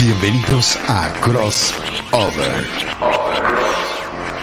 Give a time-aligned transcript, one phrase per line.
[0.00, 2.66] Bienvenidos a Crossover,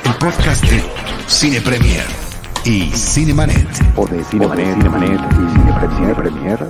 [0.05, 0.83] el podcast de
[1.25, 2.05] Cine Premier
[2.63, 3.67] y Cinemanet.
[3.95, 6.69] O de Cinemanet, Cinemanet y Cine Premier, Premier.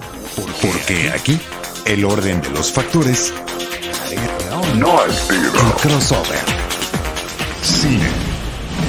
[0.61, 1.37] Porque aquí
[1.83, 3.33] el orden de los factores
[4.77, 5.41] no altera.
[5.43, 6.39] el crossover.
[7.63, 8.07] Cine,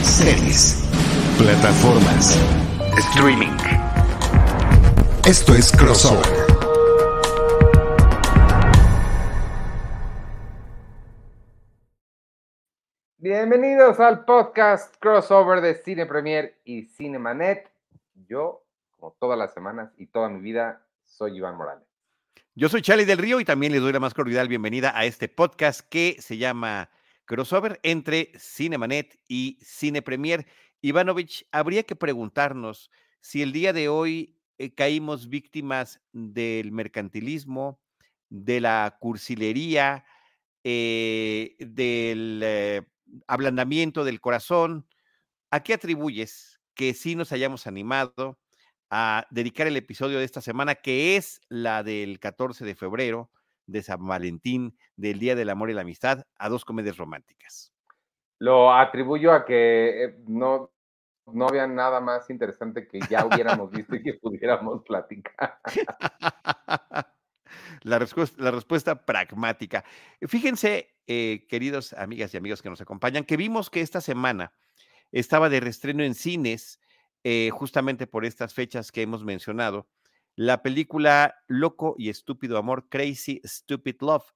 [0.04, 0.76] series,
[1.38, 2.38] plataformas,
[2.98, 3.56] Streaming.
[5.24, 6.38] Esto es Crossover.
[13.20, 17.68] Bienvenidos al podcast crossover de Cine Premier y Cinemanet.
[18.28, 21.84] Yo, como todas las semanas y toda mi vida, soy Iván Morales.
[22.54, 25.26] Yo soy Charlie del Río y también les doy la más cordial bienvenida a este
[25.28, 26.90] podcast que se llama
[27.24, 30.46] Crossover entre Cinemanet y Cine Premier.
[30.80, 32.88] Ivanovich, habría que preguntarnos
[33.20, 37.80] si el día de hoy eh, caímos víctimas del mercantilismo,
[38.28, 40.04] de la cursilería,
[40.62, 42.82] eh, del eh,
[43.26, 44.87] ablandamiento del corazón.
[45.51, 48.38] ¿A qué atribuyes que sí nos hayamos animado
[48.90, 53.30] a dedicar el episodio de esta semana, que es la del 14 de febrero,
[53.66, 57.73] de San Valentín, del Día del Amor y la Amistad, a dos comedias románticas?
[58.38, 60.70] Lo atribuyo a que eh, no,
[61.26, 65.59] no había nada más interesante que ya hubiéramos visto y que pudiéramos platicar.
[67.82, 69.84] La respuesta, la respuesta pragmática.
[70.27, 74.53] Fíjense, eh, queridos amigas y amigos que nos acompañan, que vimos que esta semana
[75.10, 76.81] estaba de reestreno en cines,
[77.25, 79.88] eh, justamente por estas fechas que hemos mencionado,
[80.37, 84.34] la película Loco y Estúpido Amor, Crazy Stupid Love.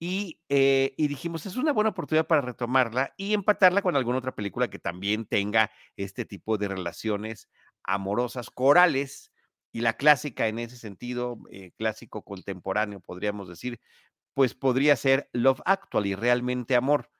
[0.00, 4.34] Y, eh, y dijimos, es una buena oportunidad para retomarla y empatarla con alguna otra
[4.34, 7.48] película que también tenga este tipo de relaciones
[7.82, 9.32] amorosas corales
[9.74, 13.80] y la clásica en ese sentido, eh, clásico contemporáneo, podríamos decir,
[14.32, 17.10] pues podría ser Love Actually, realmente amor.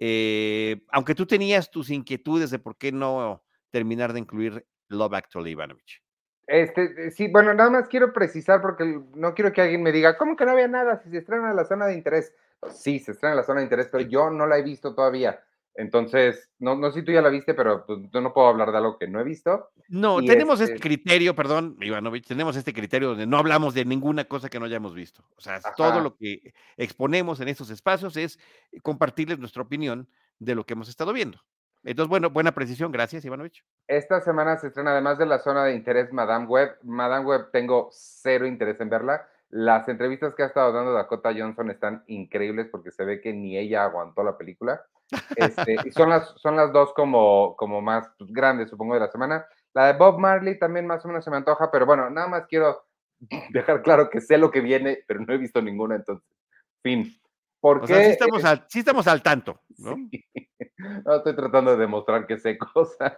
[0.00, 5.52] Eh, aunque tú tenías tus inquietudes de por qué no terminar de incluir Love Actually,
[5.52, 6.02] Ivanovich.
[6.48, 10.34] Este, sí, bueno, nada más quiero precisar porque no quiero que alguien me diga, ¿cómo
[10.34, 12.34] que no había nada si se estrena en la zona de interés?
[12.74, 15.40] Sí, se estrena en la zona de interés, pero yo no la he visto todavía.
[15.74, 18.70] Entonces, no, no sé si tú ya la viste, pero pues, yo no puedo hablar
[18.72, 19.70] de algo que no he visto.
[19.88, 23.84] No, Y tenemos este- este criterio, perdón, Ivanovich, tenemos este criterio donde no hablamos de
[23.84, 25.24] ninguna cosa que no hayamos visto.
[25.36, 28.38] O sea, todo lo que exponemos en estos espacios es
[28.82, 31.38] compartirles nuestra opinión de lo que hemos estado viendo.
[31.84, 33.64] Entonces, bueno, buena precisión, gracias, Ivanovich.
[33.88, 36.76] Esta semana se estrena, además de la zona de interés Madame Web.
[36.82, 39.26] Madame Web tengo cero interés en verla.
[39.50, 43.58] Las entrevistas que ha estado dando Dakota Johnson están increíbles porque se ve que ni
[43.58, 44.80] ella aguantó la película.
[45.36, 49.10] Este, y son las, son las dos como, como más pues, grandes, supongo, de la
[49.10, 49.46] semana.
[49.74, 52.46] La de Bob Marley también más o menos se me antoja, pero bueno, nada más
[52.46, 52.84] quiero
[53.50, 56.28] dejar claro que sé lo que viene, pero no he visto ninguna, entonces,
[56.82, 57.14] fin.
[57.60, 57.86] ¿Por O qué?
[57.94, 59.96] sea, sí estamos, al, sí estamos al tanto, ¿no?
[60.10, 60.24] Sí.
[61.04, 63.12] No, estoy tratando de demostrar que sé cosas.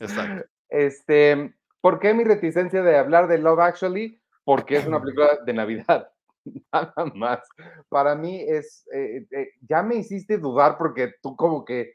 [0.00, 0.46] Exacto.
[0.68, 4.20] Este, ¿por qué mi reticencia de hablar de Love Actually?
[4.42, 6.10] Porque es una película de Navidad.
[6.72, 7.40] Nada más.
[7.88, 11.94] Para mí es, eh, eh, ya me hiciste dudar porque tú como que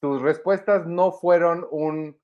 [0.00, 2.18] tus respuestas no fueron un,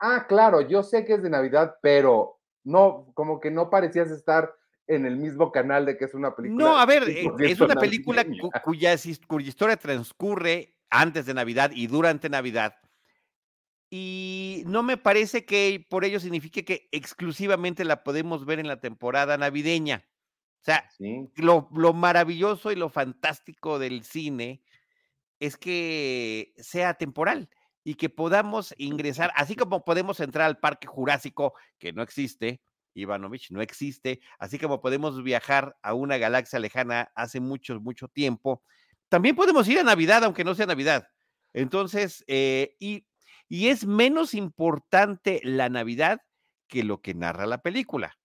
[0.00, 4.54] ah, claro, yo sé que es de Navidad, pero no, como que no parecías estar
[4.86, 6.64] en el mismo canal de que es una película.
[6.64, 11.34] No, a ver, eh, 100% es una película cu- cuya, cuya historia transcurre antes de
[11.34, 12.74] Navidad y durante Navidad.
[13.90, 18.80] Y no me parece que por ello signifique que exclusivamente la podemos ver en la
[18.80, 20.06] temporada navideña.
[20.60, 24.62] O sea, Sí, lo, lo maravilloso y lo fantástico del cine
[25.40, 27.48] es que sea temporal
[27.84, 32.60] y que podamos ingresar, así como podemos entrar al Parque Jurásico, que no existe,
[32.94, 38.62] Ivanovich, no existe, así como podemos viajar a una galaxia lejana hace mucho, mucho tiempo,
[39.08, 41.08] también podemos ir a Navidad, aunque no sea Navidad.
[41.54, 43.06] Entonces, eh, y,
[43.48, 46.20] y es menos importante la Navidad
[46.66, 48.18] que lo que narra la película,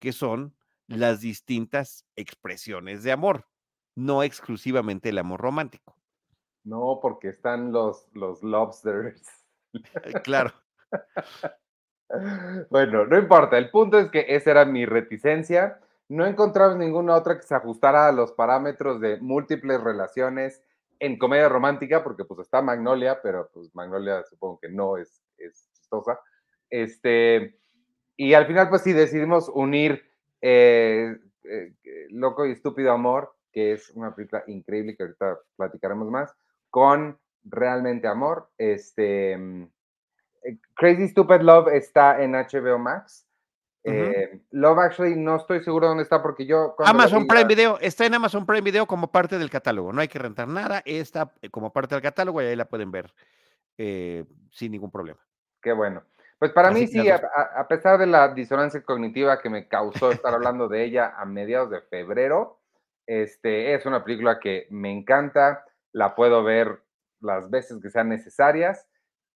[0.00, 0.57] que son
[0.88, 3.46] las distintas expresiones de amor,
[3.94, 5.96] no exclusivamente el amor romántico.
[6.64, 9.22] no, porque están los, los lobsters.
[9.72, 10.52] Eh, Claro.
[12.70, 13.58] Bueno, no importa.
[13.58, 15.78] El punto es que esa era mi reticencia.
[16.08, 20.62] No encontramos ninguna otra que se ajustara a los parámetros de múltiples relaciones
[21.00, 25.68] en comedia romántica, porque pues está Magnolia, pero pues Magnolia supongo que no es, es
[25.74, 26.18] chistosa.
[26.70, 27.58] Este,
[28.16, 30.07] y al final pues sí decidimos unir
[30.40, 36.10] eh, eh, eh, Loco y Estúpido Amor, que es una película increíble que ahorita platicaremos
[36.10, 36.34] más,
[36.70, 38.50] con Realmente Amor.
[38.58, 39.70] Este, mm,
[40.74, 43.28] Crazy Stupid Love está en HBO Max.
[43.84, 46.74] Eh, Love Actually no estoy seguro dónde está porque yo...
[46.78, 50.08] Amazon vi Prime Video, está en Amazon Prime Video como parte del catálogo, no hay
[50.08, 53.14] que rentar nada, está como parte del catálogo y ahí la pueden ver
[53.78, 55.20] eh, sin ningún problema.
[55.62, 56.02] Qué bueno.
[56.38, 60.32] Pues para Así mí sí, a, pesar de la disonancia cognitiva que me causó estar
[60.32, 62.60] hablando de ella a mediados de febrero,
[63.06, 66.80] este, es una película que me encanta, la puedo ver
[67.20, 68.86] las veces que sean necesarias,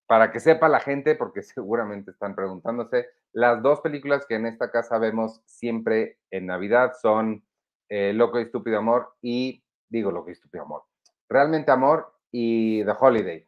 [0.05, 4.69] para que sepa la gente, porque seguramente están preguntándose, las dos películas que en esta
[4.69, 7.43] casa vemos siempre en Navidad son
[7.89, 10.83] eh, Loco y Estúpido Amor y, digo Loco y Estúpido Amor,
[11.27, 13.47] Realmente Amor y The Holiday.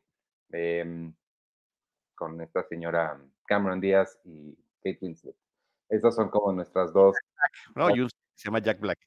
[0.51, 1.13] em,
[2.15, 5.35] con esta señora Cameron Díaz y Kate Winslet.
[5.89, 7.15] Estas son como nuestras dos,
[7.75, 7.87] ¿no?
[8.35, 8.99] Se llama Jack Black,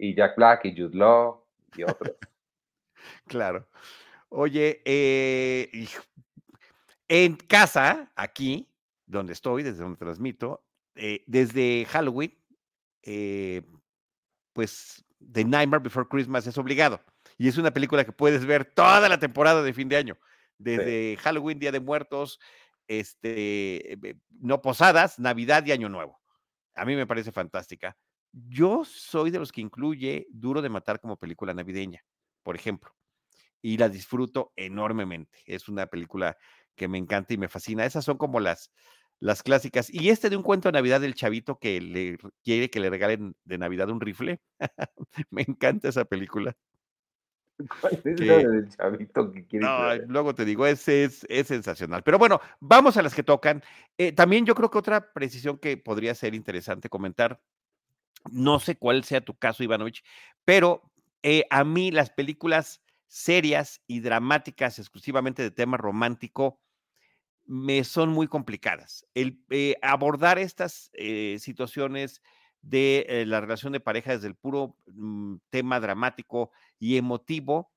[0.00, 1.44] y Jack Black y Jude Law
[1.76, 2.14] y otros.
[3.26, 3.66] claro.
[4.30, 5.86] Oye, eh,
[7.08, 8.68] en casa, aquí,
[9.06, 10.64] donde estoy, desde donde transmito,
[10.94, 12.32] eh, desde Halloween,
[13.02, 13.62] eh,
[14.52, 17.00] pues The Nightmare Before Christmas es obligado.
[17.36, 20.16] Y es una película que puedes ver toda la temporada de fin de año,
[20.58, 22.38] desde Halloween, Día de Muertos,
[22.90, 26.20] este, eh, no posadas, Navidad y Año Nuevo.
[26.74, 27.96] A mí me parece fantástica.
[28.32, 32.04] Yo soy de los que incluye Duro de Matar como película navideña,
[32.42, 32.92] por ejemplo,
[33.62, 35.38] y la disfruto enormemente.
[35.46, 36.36] Es una película
[36.74, 37.84] que me encanta y me fascina.
[37.84, 38.72] Esas son como las,
[39.20, 39.88] las clásicas.
[39.88, 43.36] Y este de un cuento de Navidad del chavito que le quiere que le regalen
[43.44, 44.40] de Navidad un rifle.
[45.30, 46.56] me encanta esa película.
[47.80, 51.46] ¿Cuál es Que- la del chavito que quiere No, luego te digo, es, es, es
[51.46, 52.02] sensacional.
[52.02, 53.62] Pero bueno, vamos a las que tocan.
[53.98, 57.40] Eh, también yo creo que otra precisión que podría ser interesante comentar,
[58.30, 60.04] no sé cuál sea tu caso, Ivanovich,
[60.44, 60.82] pero
[61.22, 66.60] eh, a mí las películas serias y dramáticas exclusivamente de tema romántico
[67.46, 69.04] me son muy complicadas.
[69.14, 70.92] El eh, abordar estas
[71.38, 72.22] situaciones
[72.62, 77.72] de eh, la relación de pareja desde el puro mm, tema dramático y emotivo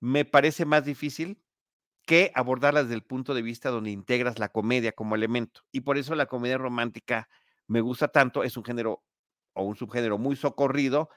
[0.00, 1.42] me parece más difícil
[2.04, 5.62] que abordarlas desde el punto de vista donde integras la comedia como elemento.
[5.70, 7.28] Y por eso la comedia romántica
[7.68, 9.04] me gusta tanto, es un género
[9.54, 11.08] o un subgénero muy socorrido,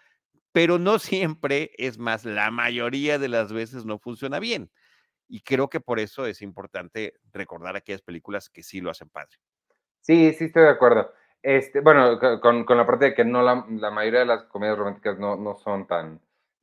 [0.52, 4.72] pero no siempre, es más, la mayoría de las veces no funciona bien.
[5.28, 9.38] Y creo que por eso es importante recordar aquellas películas que sí lo hacen padre.
[10.02, 11.12] Sí, sí, estoy de acuerdo.
[11.48, 14.46] Este, bueno, co- con, con la parte de que no la, la mayoría de las
[14.46, 16.20] comedias románticas no, no son tan,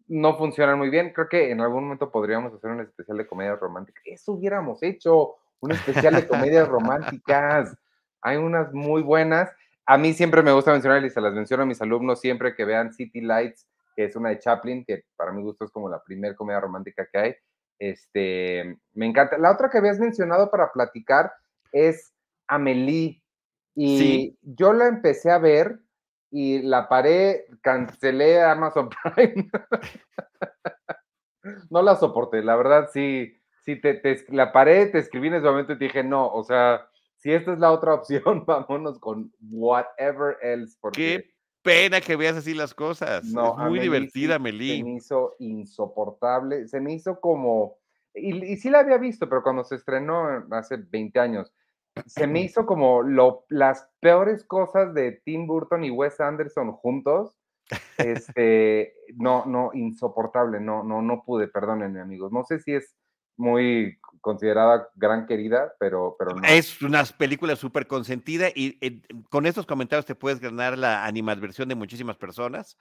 [0.09, 1.13] no funcionan muy bien.
[1.13, 4.03] Creo que en algún momento podríamos hacer un especial de comedias románticas.
[4.05, 7.77] Eso hubiéramos hecho, un especial de comedias románticas.
[8.23, 9.53] Hay unas muy buenas.
[9.87, 12.65] A mí siempre me gusta mencionar, y se las menciono a mis alumnos siempre que
[12.65, 16.03] vean City Lights, que es una de Chaplin, que para mi gusto es como la
[16.03, 17.35] primera comedia romántica que hay.
[17.79, 19.39] Este, me encanta.
[19.39, 21.33] La otra que habías mencionado para platicar
[21.71, 22.13] es
[22.49, 23.22] Amelie.
[23.75, 24.39] Y Sí.
[24.43, 25.81] yo la empecé a ver
[26.31, 29.51] y la paré, cancelé Amazon Prime.
[31.71, 35.47] no la soporté, la verdad sí, sí te, te la paré, te escribí en ese
[35.47, 36.87] momento y te dije, no, o sea,
[37.17, 42.37] si esta es la otra opción, vámonos con whatever else, porque Qué pena que veas
[42.37, 43.25] así las cosas.
[43.25, 44.43] no, es muy Amelie divertida, sí
[44.79, 47.79] Se me hizo insoportable, se me hizo como,
[48.15, 51.53] y, y sí la había visto, pero cuando se estrenó hace 20 años,
[52.07, 57.39] se me hizo como lo, las peores cosas de Tim Burton y Wes Anderson juntos.
[57.97, 62.33] Este, no, no, insoportable, no, no, no pude, perdónenme, amigos.
[62.33, 62.95] No sé si es
[63.37, 66.47] muy considerada gran querida, pero, pero no.
[66.47, 69.01] Es una película súper consentida y eh,
[69.31, 72.77] con estos comentarios te puedes ganar la animadversión de muchísimas personas.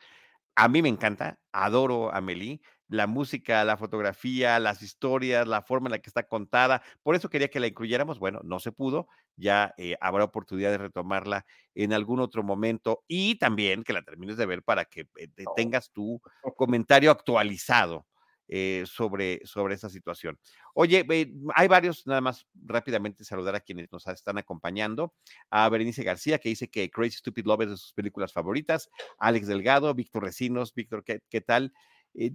[0.56, 5.88] A mí me encanta, adoro a Amelie, la música, la fotografía, las historias, la forma
[5.88, 6.84] en la que está contada.
[7.04, 8.20] Por eso quería que la incluyéramos.
[8.20, 9.08] Bueno, no se pudo,
[9.38, 14.36] ya eh, habrá oportunidad de retomarla en algún otro momento y también que la termines
[14.36, 16.22] de ver para que eh, te- tengas tu
[16.58, 18.06] comentario actualizado
[18.50, 20.38] eh, sobre, sobre esa situación.
[20.74, 25.14] Oye, eh, hay varios, nada más rápidamente saludar a quienes nos están acompañando.
[25.50, 28.90] A Berenice García, que dice que Crazy Stupid Love es de sus películas favoritas.
[29.18, 31.72] Alex Delgado, Víctor Recinos, Víctor, ¿qué, qué tal?
[32.14, 32.32] Eh,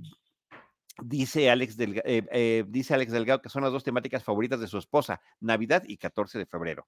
[1.03, 4.79] dice, Alex eh, eh, dice Alex Delgado que son las dos temáticas favoritas de su
[4.79, 6.87] esposa, Navidad y 14 de febrero.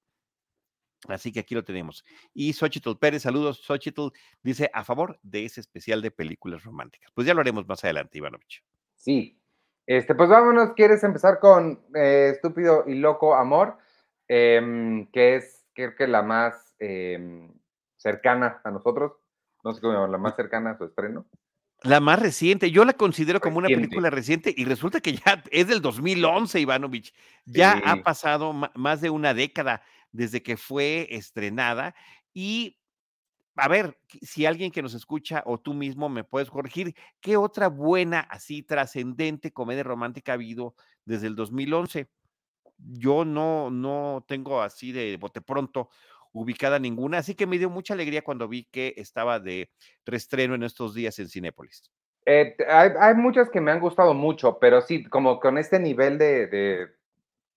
[1.06, 2.04] Así que aquí lo tenemos.
[2.34, 3.62] Y Xochitl Pérez, saludos.
[3.64, 4.08] Xochitl
[4.42, 7.12] dice a favor de ese especial de películas románticas.
[7.14, 8.64] Pues ya lo haremos más adelante, Ivanovich.
[8.96, 9.40] Sí.
[9.86, 13.78] Este, pues vámonos, ¿quieres empezar con eh, Estúpido y Loco Amor?
[14.26, 17.50] Em, que es, creo que la más em,
[17.96, 19.12] cercana a nosotros.
[19.64, 21.26] No sé cómo la más cercana a su estreno.
[21.84, 25.68] La más reciente, yo la considero como una película reciente y resulta que ya es
[25.68, 26.60] del 2011,
[27.46, 27.80] Ya Sí.
[27.84, 31.94] ha pasado más de una década desde que fue estrenada
[32.34, 32.78] Y
[33.56, 37.68] a ver, si alguien que nos escucha o tú mismo me puedes corregir, ¿qué otra
[37.68, 42.08] buena, así trascendente comedia romántica ha habido desde el 2011?
[42.78, 45.90] Yo no, no tengo así de bote pronto
[46.32, 49.70] ubicada ninguna, así que me dio mucha alegría cuando vi que estaba de
[50.04, 51.90] reestreno en estos días en Cinépolis.
[52.26, 56.18] Eh, hay, hay, muchas que me han gustado mucho, pero sí, como con este nivel
[56.18, 56.88] de, de,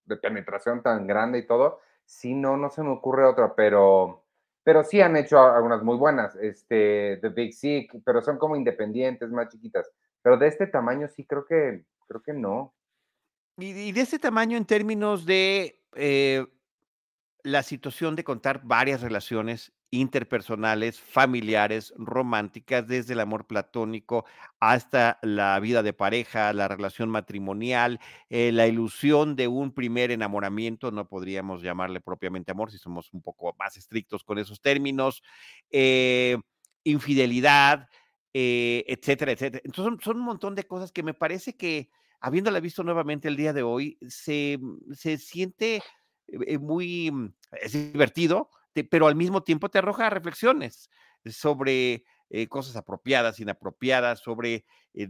[0.06, 4.24] de, penetración tan grande y todo, sí, no, no se me ocurre otra, pero,
[4.64, 9.28] pero sí han hecho algunas muy buenas, este, The Big Sick, pero son como independientes,
[9.30, 9.90] más chiquitas,
[10.22, 12.72] pero de este tamaño sí creo que, creo que no.
[13.58, 16.46] Y, y de este tamaño en términos de eh,
[17.42, 24.24] la situación de contar varias relaciones interpersonales, familiares, románticas, desde el amor platónico
[24.58, 30.90] hasta la vida de pareja, la relación matrimonial, eh, la ilusión de un primer enamoramiento,
[30.90, 35.22] no podríamos llamarle propiamente amor si somos un poco más estrictos con esos términos,
[35.70, 36.38] eh,
[36.84, 37.86] infidelidad,
[38.32, 39.60] eh, etcétera, etcétera.
[39.62, 43.36] Entonces son, son, un montón de cosas que me parece que, habiéndola visto nuevamente el
[43.36, 44.58] día de hoy, se,
[44.92, 45.82] se siente
[46.28, 48.50] eh, muy, mm, es divertido,
[48.90, 50.90] pero al mismo tiempo te arroja reflexiones
[51.26, 54.64] sobre eh, cosas apropiadas, inapropiadas, sobre
[54.94, 55.08] eh,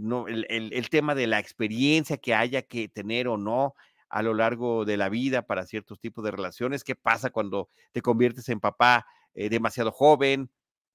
[0.49, 3.75] el, tema de la experiencia que haya que tener o no
[4.09, 8.03] a lo largo de la vida para ciertos tipos de relaciones, qué pasa cuando te
[8.03, 10.51] conviertes en papá demasiado joven,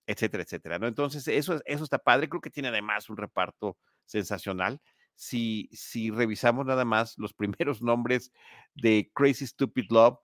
[0.06, 0.86] etcétera, etcétera, ¿no?
[0.88, 4.80] Entonces, eso, eso está padre, creo que tiene además un reparto sensacional
[5.18, 8.32] si, revisamos nada más los primeros nombres
[8.76, 10.20] de Crazy Stupid Love,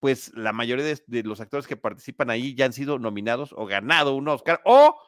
[0.00, 3.66] pues la mayoría de, de, los actores que participan ahí ya han sido nominados o
[3.66, 4.98] ganado un Oscar, o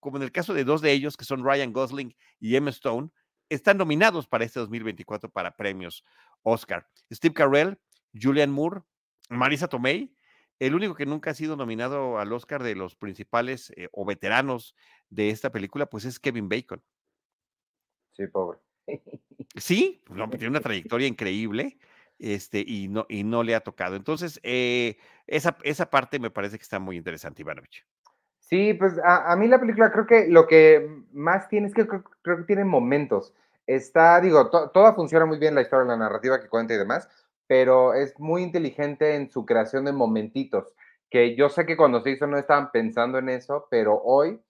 [0.00, 3.10] como en el caso de dos de ellos, que son Ryan Gosling y Emma Stone,
[3.48, 6.04] están nominados para este 2024 para premios
[6.42, 6.86] Oscar.
[7.12, 7.78] Steve Carell,
[8.14, 8.82] Julian Moore,
[9.28, 10.14] Marisa Tomei,
[10.58, 14.74] el único que nunca ha sido nominado al Oscar de los principales eh, o veteranos
[15.08, 16.82] de esta película, pues es Kevin Bacon.
[18.12, 18.58] Sí, pobre.
[19.56, 21.78] Sí, no, tiene una trayectoria increíble
[22.18, 23.96] este, y, no, y no le ha tocado.
[23.96, 27.86] Entonces, eh, esa, esa parte me parece que está muy interesante, Ivanovich.
[28.40, 31.86] Sí, pues a, a, mí la película creo que lo que más tiene es que
[31.86, 33.34] creo, creo que tiene momentos.
[33.66, 37.08] Está, digo, to, toda funciona muy bien la historia, la narrativa que cuenta y demás,
[37.46, 40.72] pero es muy inteligente en su creación de momentitos,
[41.10, 44.40] que yo sé que cuando se hizo no estaban pensando en eso, pero hoy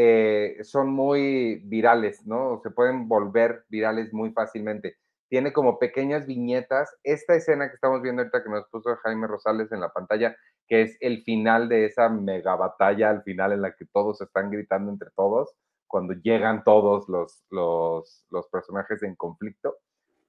[0.00, 2.60] eh, son muy virales, ¿no?
[2.62, 4.96] Se pueden volver virales muy fácilmente.
[5.28, 6.96] Tiene como pequeñas viñetas.
[7.02, 10.36] Esta escena que estamos viendo ahorita que nos puso Jaime Rosales en la pantalla,
[10.68, 14.52] que es el final de esa mega batalla, al final en la que todos están
[14.52, 15.52] gritando entre todos,
[15.88, 19.78] cuando llegan todos los, los, los personajes en conflicto.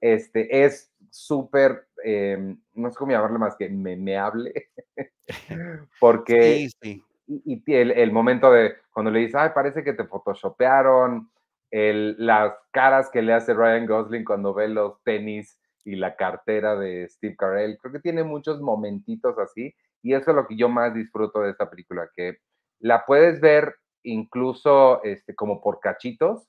[0.00, 4.70] Este es súper, eh, no sé cómo llamarle más que memeable,
[6.00, 11.30] porque sí, sí y, el, momento de cuando le dice, ay, parece que te photoshopearon,
[11.70, 17.08] las caras que le hace Ryan Gosling cuando ve los tenis y la cartera de
[17.08, 20.92] Steve Carell, creo que tiene muchos momentitos así, y eso es lo que yo más
[20.92, 22.38] disfruto de esta película, que
[22.80, 26.48] la puedes ver incluso este, como por cachitos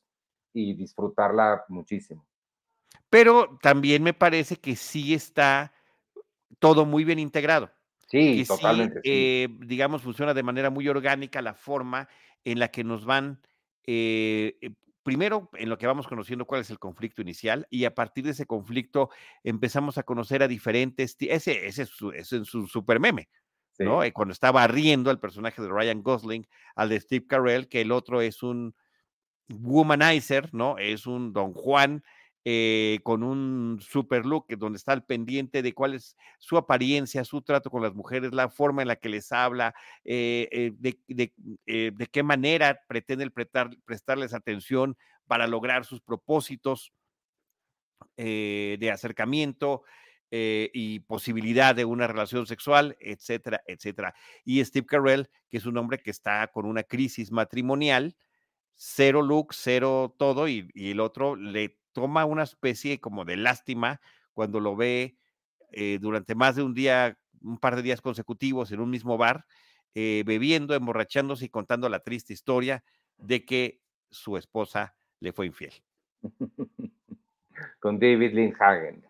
[0.54, 2.26] y disfrutarla muchísimo.
[3.10, 5.74] Pero también me parece que sí está
[6.60, 7.70] todo muy bien integrado.
[8.12, 9.00] Sí, totalmente.
[9.04, 12.10] Sí, eh, digamos, funciona de manera muy orgánica la forma
[12.44, 13.40] en la que nos van,
[13.88, 14.58] eh,
[15.02, 18.32] primero, en lo que vamos conociendo cuál es el conflicto inicial, y a partir de
[18.32, 19.10] ese conflicto
[19.46, 23.30] empezamos a conocer a diferentes, ese, ese, es, su, ese es su super meme,
[23.78, 23.86] sí.
[23.86, 24.04] ¿no?
[24.04, 27.94] Eh, cuando estaba riendo el personaje de Ryan Gosling al de Steve Carell, que el
[27.94, 28.76] otro es un
[29.48, 30.78] womanizer, ¿no?
[30.78, 32.04] Es un Don Juan
[32.44, 37.44] eh, con un super look donde está al pendiente de cuál es su apariencia, su
[37.44, 42.24] trato con las mujeres, la forma en la que les habla, eh, eh, de, qué
[42.24, 46.92] manera pretende prestar, prestarles atención para lograr sus propósitos
[48.18, 49.84] de acercamiento.
[50.34, 54.16] y posibilidad de una relación sexual, etcétera, etcétera.
[54.46, 58.16] Y Steve Carell, que es un hombre que está con una crisis matrimonial,
[58.76, 64.02] cero look, cero todo, y, y el otro le toma una especie como de lástima
[64.34, 65.18] cuando lo ve
[65.72, 69.46] eh, durante más de un día, un par de días consecutivos en un mismo bar,
[69.94, 72.84] eh, bebiendo, emborrachándose y contando la triste historia
[73.18, 75.74] de que su esposa le fue infiel.
[77.80, 79.06] Con David Lynn Hagen.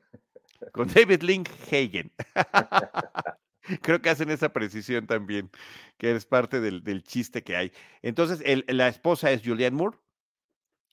[0.71, 2.11] Con David Lynn Hagen.
[3.81, 5.49] Creo que hacen esa precisión también,
[5.97, 7.71] que es parte del, del chiste que hay.
[8.01, 9.97] Entonces, el, la esposa es Julianne Moore,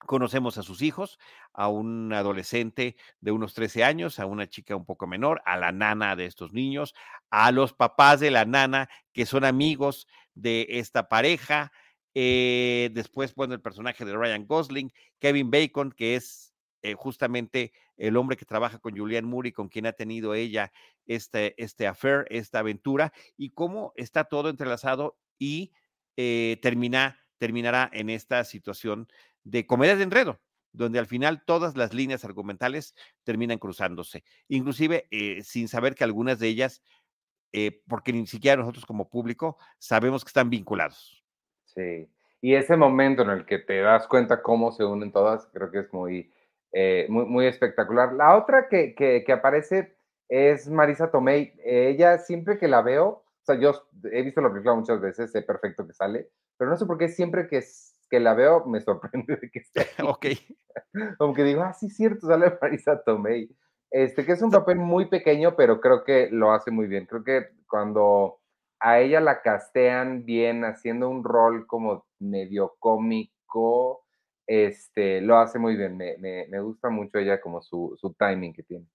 [0.07, 1.19] Conocemos a sus hijos,
[1.53, 5.73] a un adolescente de unos 13 años, a una chica un poco menor, a la
[5.73, 6.95] nana de estos niños,
[7.31, 11.73] a los papás de la nana, que son amigos de esta pareja.
[12.15, 18.17] Eh, después, bueno, el personaje de Ryan Gosling, Kevin Bacon, que es eh, justamente el
[18.17, 20.73] hombre que trabaja con Julianne Moore y con quien ha tenido ella
[21.07, 25.73] este, este affair, esta aventura, y cómo está todo entrelazado y
[26.17, 29.09] eh, termina, terminará en esta situación
[29.51, 30.41] de comedia de enredo,
[30.73, 36.39] donde al final todas las líneas argumentales terminan cruzándose, inclusive eh, sin saber que algunas
[36.39, 36.83] de ellas,
[37.87, 41.25] porque ni siquiera nosotros como público sabemos que están vinculados.
[41.65, 42.07] Sí,
[42.41, 45.81] y ese momento en el que te das cuenta cómo se unen todas, creo que
[45.81, 46.33] es muy,
[46.73, 48.13] eh, muy, muy, espectacular.
[48.13, 49.97] La otra que, que, aparece
[50.29, 51.55] es Marisa Tomei.
[51.65, 55.43] Ella siempre que la veo, o sea, yo he visto la película muchas veces, sé
[55.43, 57.65] perfecto que sale, pero no sé por qué siempre que,
[58.09, 59.87] que la veo me sorprende de que esté.
[60.03, 60.27] ok.
[61.19, 63.49] Como que digo, ah, sí, cierto, sale Marisa Tomei.
[63.91, 67.07] Este, que es un papel muy pequeño, pero creo que lo hace muy bien.
[67.07, 68.41] Creo que cuando
[68.81, 74.05] a ella la castean bien, haciendo un rol como medio cómico,
[74.47, 75.97] este, lo hace muy bien.
[75.97, 78.87] Me, me, gusta mucho ella como su, su timing que tiene.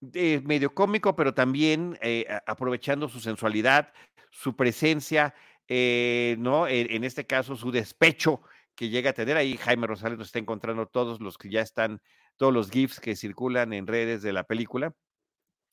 [0.00, 3.92] de medio cómico, pero también eh, aprovechando su sensualidad,
[4.30, 5.34] su presencia,
[5.68, 6.66] eh, ¿no?
[6.66, 8.42] En, este caso, su despecho
[8.74, 9.36] que llega a tener.
[9.36, 12.00] Ahí Jaime Rosales nos está encontrando todos los que ya están,
[12.36, 14.94] todos los GIFs que circulan en redes de la película.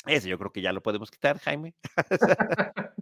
[0.05, 1.73] Ese yo creo que ya lo podemos quitar, Jaime.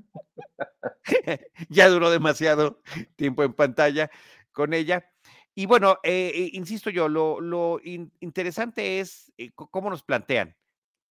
[1.69, 2.81] ya duró demasiado
[3.15, 4.09] tiempo en pantalla
[4.51, 5.09] con ella.
[5.55, 10.55] Y bueno, eh, eh, insisto yo, lo, interesante es eh, cómo nos plantean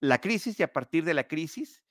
[0.01, 1.85] la crisis y a partir de la crisis,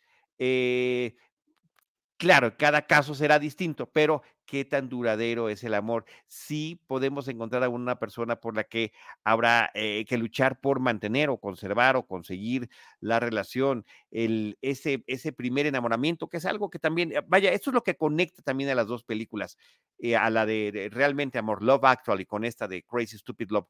[2.21, 6.05] claro, cada caso será distinto, pero qué tan duradero es el amor.
[6.27, 11.39] Sí podemos encontrar a una persona por la que habrá que luchar por mantener o
[11.39, 14.99] conservar o conseguir la relación, el, ese,
[15.35, 18.75] primer enamoramiento, que es algo que también, vaya, esto es lo que conecta también a
[18.75, 19.57] las dos películas.
[19.97, 23.67] Eh, a la de, realmente amor, Love Actually, con esta de Crazy Stupid Love,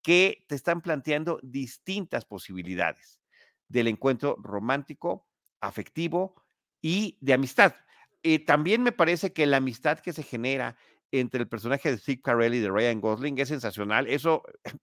[0.00, 3.20] que te están planteando distintas posibilidades
[3.66, 5.26] del encuentro romántico,
[5.60, 6.36] afectivo
[6.80, 7.74] y de amistad.
[8.22, 10.76] Eh, también me parece que la amistad que se genera
[11.10, 14.06] entre el personaje de Steve Carell y de Ryan Gosling es sensacional.
[14.06, 14.42] Eso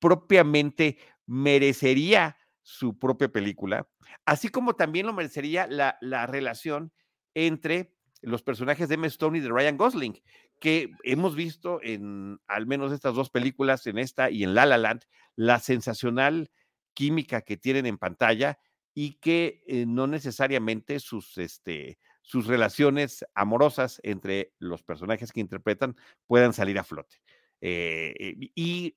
[0.00, 3.88] propiamente merecería su propia película,
[4.24, 6.92] así como también lo merecería la, la relación
[7.34, 10.22] entre los personajes de Emma Stone y de Ryan Gosling,
[10.60, 14.78] que hemos visto en al menos estas dos películas, en esta y en La La
[14.78, 15.02] Land,
[15.34, 16.50] la sensacional
[16.94, 18.58] química que tienen en pantalla
[18.94, 25.96] y que eh, no necesariamente sus, este, sus relaciones amorosas entre los personajes que interpretan
[26.26, 27.16] puedan salir a flote.
[27.60, 28.14] Eh,
[28.54, 28.96] y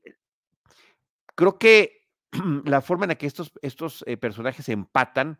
[1.35, 2.07] creo que
[2.65, 5.39] la forma en la que estos, estos eh, personajes empatan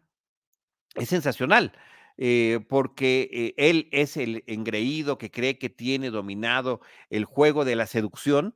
[0.95, 1.74] es sensacional.
[2.17, 7.76] Eh, porque eh, él es el engreído que cree que tiene dominado el juego de
[7.76, 8.56] la seducción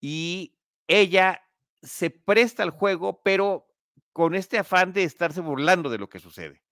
[0.00, 1.42] y ella
[1.82, 3.66] se presta al juego, pero
[4.12, 6.62] con este afán de estarse burlando de lo que sucede,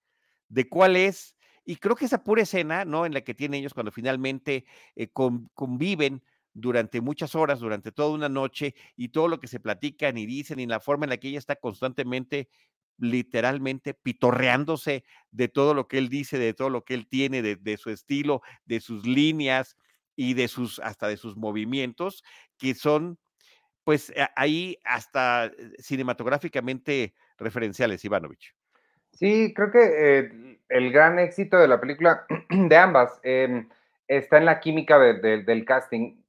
[0.47, 1.34] de cuál es,
[1.65, 3.05] y creo que esa pura escena, ¿no?
[3.05, 6.23] En la que tienen ellos cuando finalmente eh, conviven
[6.53, 10.59] durante muchas horas, durante toda una noche, y todo lo que se platican y dicen,
[10.59, 12.49] y la forma en la que ella está constantemente
[12.97, 17.77] literalmente pitorreándose de todo lo que él dice, de todo lo que él tiene, de,
[17.77, 19.75] su estilo, de sus líneas
[20.15, 22.23] y de sus, hasta de sus movimientos,
[22.57, 23.19] que son,
[23.83, 28.55] pues ahí hasta eh, cinematográficamente referenciales, Ivanovich.
[29.15, 29.79] Sí, creo que
[30.19, 33.67] eh, el gran éxito de la película, de ambas, em,
[34.07, 36.21] está en la química del casting.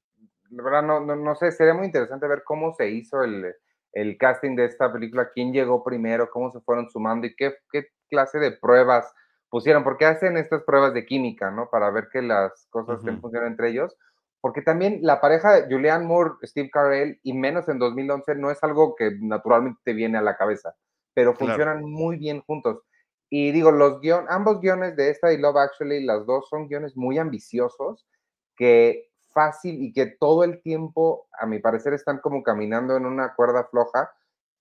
[0.50, 3.54] La verdad, no, no, no sé, sería muy interesante ver cómo se hizo el,
[3.92, 7.88] el casting de esta película, quién llegó primero, cómo se fueron sumando y qué, qué
[8.08, 9.12] clase de pruebas
[9.50, 11.68] pusieron, porque hacen estas pruebas de química, ¿no?
[11.70, 13.96] Para ver que las cosas estén funcionando entre ellos.
[14.40, 18.62] Porque también la pareja de Julianne Moore, Steve Carell, y menos en 2011, no es
[18.62, 20.76] algo que naturalmente te viene a la cabeza,
[21.16, 22.82] pero funcionan muy bien juntos.
[23.30, 26.94] Y digo, los guion, ambos guiones de esta y Love Actually, las dos son guiones
[26.94, 28.06] muy ambiciosos
[28.54, 33.34] que fácil y que todo el tiempo, a mi parecer, están como caminando en una
[33.34, 34.12] cuerda floja,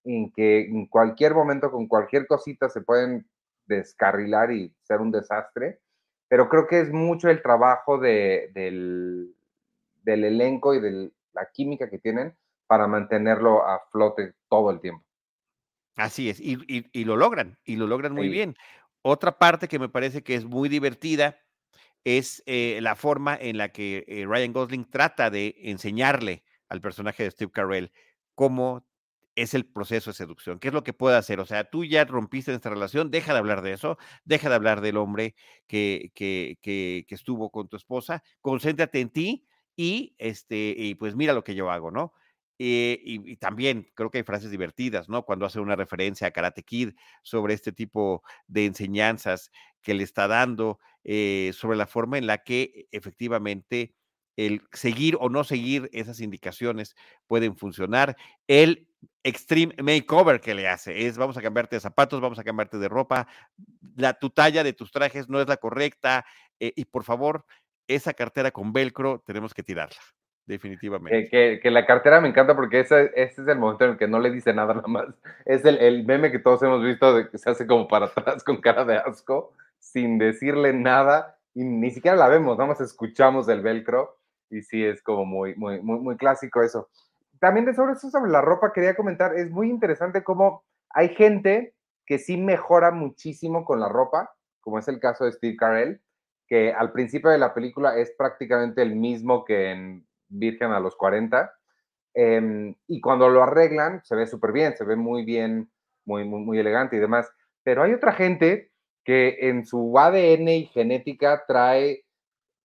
[0.05, 3.29] en que en cualquier momento, con cualquier cosita, se pueden
[3.65, 5.81] descarrilar y ser un desastre.
[6.29, 9.35] Pero creo que es mucho el trabajo de, del,
[10.03, 12.33] del, elenco y de la química que tienen
[12.65, 15.04] para mantenerlo a flote todo el tiempo.
[15.95, 18.55] Así es, y, y, lo logran, y lo logran muy bien.
[19.01, 21.39] Otra parte que me parece que es muy divertida
[22.03, 27.23] es eh, la forma en la que eh, Ryan Gosling trata de enseñarle al personaje
[27.23, 27.91] de Steve Carell
[28.35, 28.85] cómo
[29.35, 30.59] es el proceso de seducción.
[30.59, 31.39] ¿Qué es lo que puede hacer?
[31.39, 34.81] O sea, tú ya rompiste esta relación, deja de hablar de eso, deja de hablar
[34.81, 35.35] del hombre
[35.67, 41.15] que, que, que, que estuvo con tu esposa, concéntrate en ti y, este, y pues
[41.15, 42.13] mira lo que yo hago, ¿no?
[42.57, 45.23] Eh, y, también creo que hay frases divertidas, ¿no?
[45.23, 50.27] Cuando hace una referencia a Karate Kid sobre este tipo de enseñanzas que le está
[50.27, 53.93] dando, eh, sobre la forma en la que efectivamente
[54.37, 56.95] el seguir o no seguir esas indicaciones
[57.27, 58.15] pueden funcionar.
[58.47, 58.87] El
[59.23, 62.89] extreme makeover que le hace es vamos a cambiarte de zapatos, vamos a cambiarte de
[62.89, 63.27] ropa,
[63.95, 66.25] la, tu talla de tus trajes no es la correcta
[66.59, 67.45] eh, y por favor,
[67.87, 69.99] esa cartera con velcro tenemos que tirarla.
[70.45, 71.59] Definitivamente.
[71.59, 74.29] Que, la cartera me encanta porque ese, es el momento en el que no le
[74.29, 75.07] dice nada nada más.
[75.45, 78.43] Es el, el, meme que todos hemos visto de que se hace como para atrás
[78.43, 83.47] con cara de asco, sin decirle nada, y ni siquiera la vemos, nada más escuchamos
[83.49, 84.17] el velcro,
[84.49, 86.89] y sí es como muy, muy, muy, muy clásico eso.
[87.39, 91.73] También de sobre eso, sobre la ropa, quería comentar, es muy interesante cómo hay gente
[92.05, 94.31] que sí mejora muchísimo con la ropa,
[94.61, 96.01] como es el caso de Steve Carell,
[96.47, 100.95] que al principio de la película es prácticamente el mismo que en Virgen a los
[100.95, 101.51] 40.
[102.13, 105.69] Em, y cuando lo arreglan, se ve súper bien, se ve muy bien,
[106.05, 107.29] muy, muy, muy elegante y demás.
[107.63, 108.71] Pero hay otra gente
[109.03, 112.05] que en su ADN y genética trae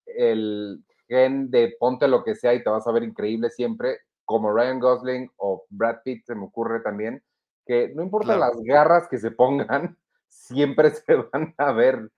[0.06, 4.52] el gen de ponte lo que sea y te vas a ver increíble siempre, como
[4.52, 7.22] Ryan Gosling o Brad Pitt, se me ocurre también,
[7.66, 12.10] que no importa las garras que se pongan, siempre se van a ver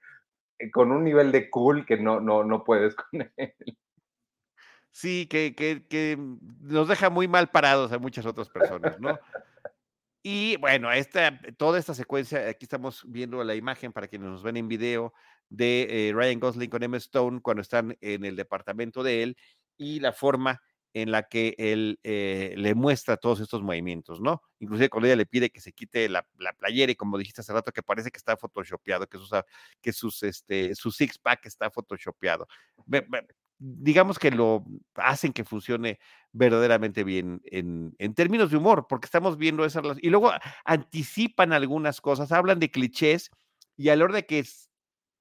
[0.72, 3.54] con un nivel de cool que no, no, no puedes con él.
[4.92, 6.18] Sí, que, que, que,
[6.61, 9.18] nos deja muy mal parados a muchas otras personas, ¿no?
[10.22, 14.59] Y bueno, esta, toda esta secuencia, aquí estamos viendo la imagen para quienes nos ven
[14.59, 15.12] en video
[15.48, 19.37] de eh, Ryan Gosling con Emma Stone cuando están en el departamento de él
[19.78, 20.61] y la forma
[20.94, 24.42] en la que él eh, le muestra todos estos movimientos, ¿no?
[24.61, 26.24] Inclusive cuando ella le pide que se quite la,
[26.59, 29.31] playera y como dijiste hace rato, que parece que está photoshopeado, que, sus,
[29.81, 32.46] que sus, este, su six pack está photoshopeado
[33.64, 34.64] digamos que lo
[34.96, 36.01] hacen que funcione
[36.33, 40.33] verdaderamente bien en, en, términos de humor, porque estamos viendo esas y luego
[40.64, 43.31] anticipan algunas cosas, hablan de clichés
[43.77, 44.44] y a la hora de que,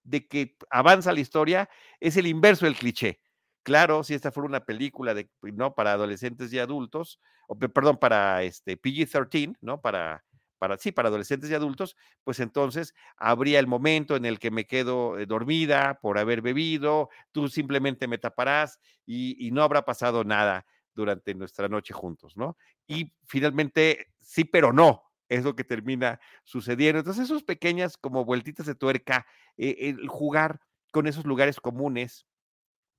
[0.04, 3.20] de que avanza la historia es el inverso del cliché.
[3.64, 8.42] Claro, si esta fuera una película de, no para adolescentes y adultos, o perdón, para
[8.42, 9.82] este PG-13, ¿no?
[9.82, 10.24] Para
[10.62, 14.68] para sí, para adolescentes y adultos, pues entonces habría el momento en el que me
[14.68, 20.68] quedo eh, dormida por haber bebido, tú simplemente me taparás y, no habrá pasado nada
[20.94, 22.58] durante nuestra noche juntos, ¿no?
[22.86, 27.00] Y finalmente, sí, pero no, es lo que termina sucediendo.
[27.00, 29.26] Entonces, esas pequeñas como vueltitas de tuerca,
[29.58, 30.60] eh, el jugar
[30.92, 32.28] con esos lugares comunes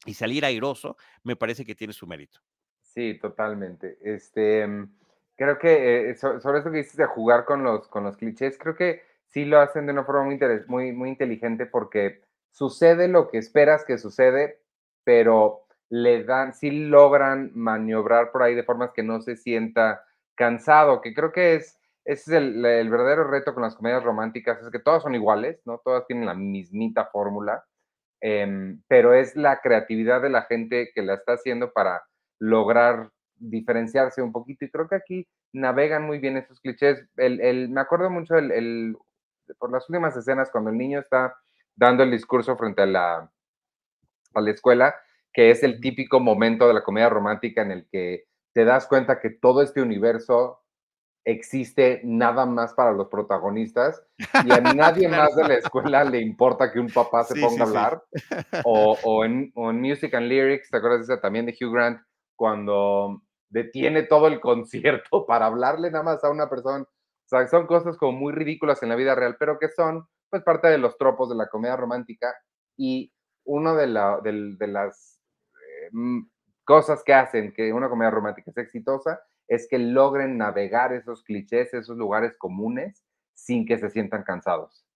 [0.05, 2.41] y salir airoso, me parece que tiene su mérito.
[2.81, 3.99] Sí, totalmente.
[4.03, 5.02] Este, mm,
[5.43, 8.77] creo que eh, sobre eso que dices de jugar con los, con los clichés, creo
[8.77, 13.39] que sí lo hacen de una forma muy, muy, muy inteligente porque sucede lo que
[13.39, 14.61] esperas que sucede,
[15.05, 21.01] pero le dan, sí logran maniobrar por ahí de formas que no se sienta cansado,
[21.01, 24.79] que creo que es, ese es el, verdadero reto con las comedias románticas, es que
[24.79, 25.81] todas son iguales, ¿no?
[25.85, 27.65] Todas tienen la mismita fórmula,
[28.21, 32.05] em, pero es la creatividad de la gente que la está haciendo para
[32.39, 33.11] lograr
[33.43, 37.07] diferenciarse un poquito y creo que aquí navegan muy bien esos clichés.
[37.17, 38.97] El, me acuerdo mucho el,
[39.59, 41.37] por las últimas escenas cuando el niño está
[41.75, 43.31] dando el discurso frente a la,
[44.35, 44.95] a la escuela,
[45.33, 49.21] que es el típico momento de la comedia romántica en el que te das cuenta
[49.21, 50.63] que todo este universo
[51.25, 54.03] existe nada más para los protagonistas
[54.45, 57.67] y a nadie más de la escuela le importa que un papá se ponga a
[57.67, 58.03] hablar.
[58.65, 61.73] O, o, en, o, en, Music and Lyrics, ¿te acuerdas de esa también de Hugh
[61.73, 62.01] Grant?
[62.37, 66.83] Cuando detiene todo el concierto para hablarle nada más a una persona.
[66.83, 70.43] O sea, son cosas como muy ridículas en la vida real, pero que son pues
[70.43, 72.35] parte de los tropos de la comedia romántica
[72.77, 73.13] y
[73.45, 75.21] una de, la, de, las
[75.55, 76.23] eh, mm,
[76.65, 81.75] cosas que hacen que una comedia romántica es exitosa es que logren navegar esos clichés,
[81.75, 84.87] esos lugares comunes sin que se sientan cansados.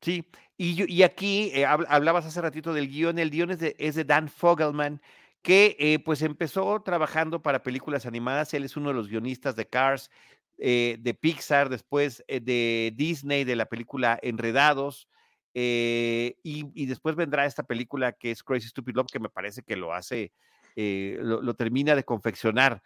[0.00, 3.94] Sí, y, y aquí eh, hablabas hace ratito del guion, el guion es de, es
[3.94, 5.00] de Dan Fogelman,
[5.42, 8.54] que eh, pues empezó trabajando para películas animadas.
[8.54, 10.10] Él es uno de los guionistas de Cars,
[10.58, 15.08] eh, de Pixar, después eh, de Disney, de la película Enredados.
[15.54, 19.92] Y, después vendrá esta película que es Crazy Stupid Love, que me parece que lo
[19.92, 20.32] hace,
[20.76, 22.82] lo, termina de confeccionar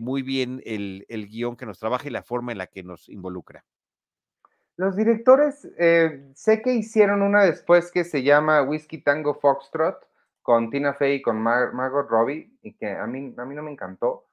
[0.00, 3.10] muy bien el, el, guion que nos trabaja y la forma en la que nos
[3.10, 3.66] involucra.
[4.78, 5.68] Los directores,
[6.34, 10.05] sé que hicieron una después que se llama Whiskey Tango Foxtrot,
[10.46, 13.72] con Tina Fey y con Margot Robbie, y que a mí, a mí no me
[13.72, 14.28] encantó,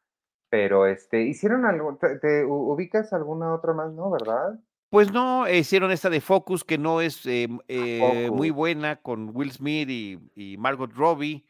[0.48, 4.12] Pero este, hicieron algo, te, te ubicas alguna otra más, ¿no?
[4.12, 4.60] ¿Verdad?
[4.92, 9.52] Pues no, hicieron esta de Focus, que no es eh, eh, muy buena, con Will
[9.52, 11.44] Smith y, y Margot Robbie,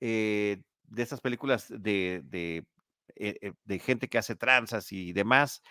[0.00, 2.64] eh, de esas películas de, de,
[3.16, 5.62] eh, de gente que hace tranzas y demás.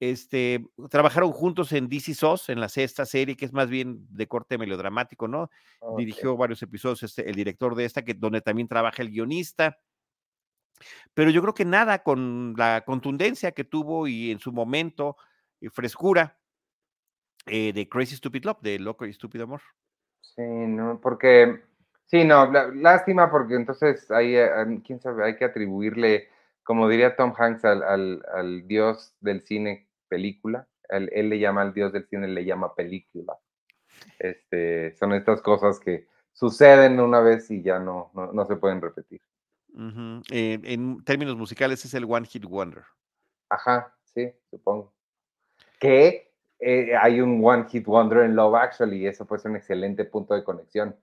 [0.00, 4.26] Este, trabajaron juntos en DC SOS, en la sexta serie, que es más bien de
[4.26, 5.50] corte melodramático, ¿no?
[5.96, 9.78] Dirigió varios episodios este, el director de esta, que, donde también trabaja el guionista.
[11.14, 15.16] Pero yo creo que nada con la contundencia que tuvo y en su momento,
[15.60, 16.38] y frescura,
[17.46, 19.60] eh, de Crazy Stupid Love, de Loco y Estúpido Amor.
[20.20, 21.62] Sí, no, porque,
[22.06, 24.48] sí, no, lástima porque entonces ahí, eh,
[24.84, 26.28] quién sabe, hay que atribuirle,
[26.64, 30.66] como diría Tom Hanks, al, al- al dios del cine película.
[30.88, 33.38] Él, él le llama al dios del cine, le llama película.
[34.18, 38.80] Este, son estas cosas que suceden una vez y ya no, no, no se pueden
[38.80, 39.20] repetir.
[39.72, 42.84] Ujú, eh, en términos musicales es el One Hit Wonder.
[43.48, 44.94] Ajá, sí, supongo.
[45.78, 49.56] Que eh, hay un One Hit Wonder en Love Actually y eso puede ser un
[49.56, 50.96] excelente punto de conexión.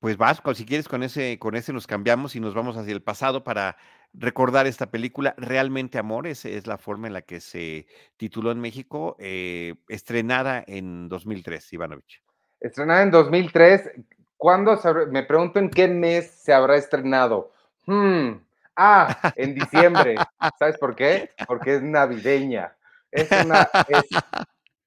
[0.00, 3.02] Pues Vasco, si quieres con ese, con ese nos cambiamos y nos vamos hacia el
[3.02, 3.76] pasado para
[4.14, 8.60] recordar esta película, Realmente Amor, esa es la forma en la que se tituló en
[8.60, 12.22] México, eh, estrenada en 2003, Ivanovich.
[12.60, 13.90] Estrenada en 2003.
[14.36, 14.78] ¿Cuándo
[15.10, 17.52] Me pregunto en qué mes se habrá estrenado.
[17.86, 18.32] Hmm,
[18.76, 20.16] Ah, en diciembre.
[20.58, 21.30] ¿Sabes por qué?
[21.46, 22.74] Porque es navideña.
[23.10, 24.04] Es una, es,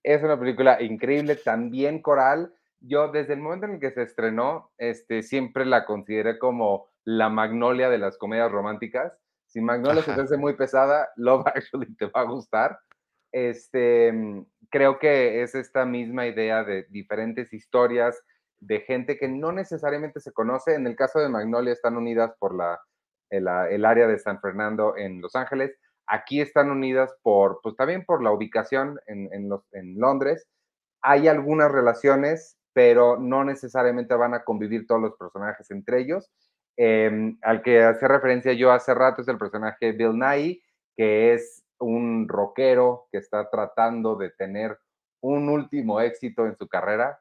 [0.04, 2.54] es una película increíble, también coral.
[2.80, 7.30] Yo desde el momento en el que se estrenó, este, siempre la consideré como la
[7.30, 9.13] magnolia de las comedias románticas.
[9.46, 10.24] Si Magnolia se te Ajá.
[10.24, 12.78] hace muy pesada, Love Actually te va a gustar.
[13.32, 14.13] Este,
[14.70, 18.20] creo que es esta misma idea de diferentes historias
[18.60, 20.74] de gente que no necesariamente se conoce.
[20.74, 22.80] En el caso de Magnolia están unidas por la,
[23.30, 25.78] el, a- el área de San Fernando en Los Ángeles.
[26.08, 30.48] Aquí están unidas por, pues también por la ubicación en, en, los, en Londres.
[31.02, 36.32] Hay algunas relaciones, pero no necesariamente van a convivir todos los personajes entre ellos.
[36.78, 40.62] Eh, al que hace referencia yo hace rato es el personaje Bill Nye,
[40.96, 44.78] que es un rockero que está tratando de tener
[45.22, 47.20] un último éxito en su carrera.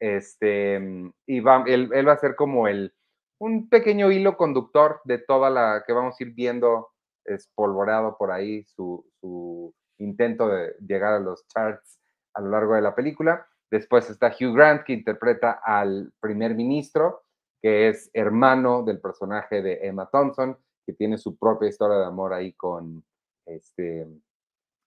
[0.00, 0.80] Este,
[1.26, 2.94] y va, él, él va a ser como el,
[3.38, 6.88] un pequeño hilo conductor de toda la que vamos a ir viendo
[7.24, 11.98] espolvoreado por ahí su, su intento de llegar a los charts
[12.34, 13.46] a lo largo de la película.
[13.70, 17.23] Después está Hugh Grant, que interpreta al primer ministro,
[17.64, 22.34] que es hermano del personaje de Emma Thompson, que tiene su propia historia de amor
[22.34, 23.02] ahí con,
[23.46, 24.06] este,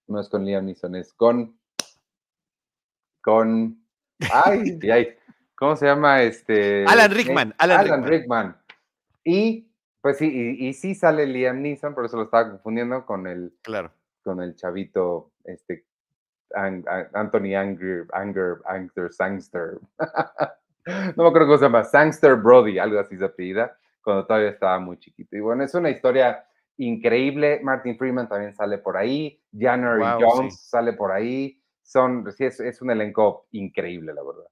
[0.05, 1.59] no es con Liam Neeson, es con,
[3.23, 3.83] con,
[4.31, 5.07] ay, ay,
[5.55, 6.85] ¿cómo se llama este?
[6.85, 8.45] Alan Rickman, Alan, Alan Rickman.
[8.45, 8.61] Rickman.
[9.23, 13.25] Y, pues sí, y, y, sí sale Liam Neeson, por eso lo estaba confundiendo con
[13.25, 13.91] el, Claro.
[14.21, 15.83] con el chavito, este,
[16.53, 19.79] An, An, Anthony Anger, Anger, Anger Sangster.
[21.15, 24.79] no me acuerdo cómo se llama, Sangster Brody, algo así se apellida, cuando todavía estaba
[24.79, 25.35] muy chiquito.
[25.35, 26.43] Y bueno, es una historia
[26.77, 27.59] increíble.
[27.63, 30.69] Martin Freeman también sale por ahí, January Wow, Jones sí.
[30.69, 31.61] sale por ahí.
[31.81, 34.45] Son, sí, es, es un elenco increíble, la verdad.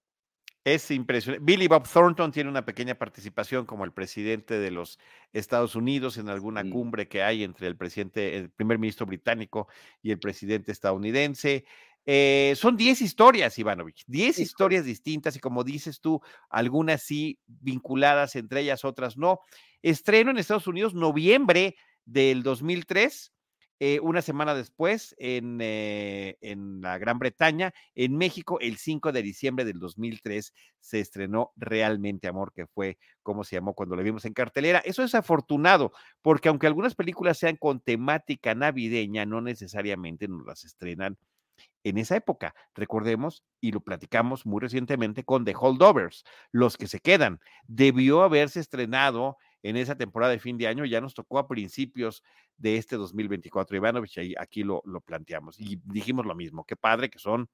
[0.64, 1.46] Es impresionante.
[1.46, 4.98] Billy Bob Thornton tiene una pequeña participación como el presidente de los
[5.32, 6.72] Estados Unidos en alguna Sí.
[6.72, 9.68] cumbre que hay entre el presidente, el primer ministro británico
[10.02, 11.66] y el presidente estadounidense.
[12.06, 14.44] Eh, son 10 historias, Ivanovich, 10 Híjole.
[14.44, 19.40] historias distintas y como dices tú, algunas sí vinculadas entre ellas, otras no.
[19.82, 23.32] Estreno en Estados Unidos noviembre del 2003.
[23.82, 29.22] Eh, una semana después en, eh, en, la Gran Bretaña, en México, el 5 de
[29.22, 34.24] diciembre del 2003 se estrenó Realmente Amor, que fue como se llamó cuando lo vimos
[34.24, 34.80] en cartelera.
[34.80, 35.92] Eso es afortunado,
[36.22, 41.18] porque aunque algunas películas sean con temática navideña, no necesariamente nos las estrenan
[41.86, 42.56] en esa época.
[42.74, 47.40] Recordemos, y lo platicamos muy recientemente con The Holdovers, los que se quedan.
[47.68, 52.24] Debió haberse estrenado en esa temporada de fin de año, ya nos tocó a principios
[52.58, 53.78] de este 2024.
[53.78, 57.50] Ivanovich, ahí, aquí lo, lo planteamos y dijimos lo mismo, qué padre que son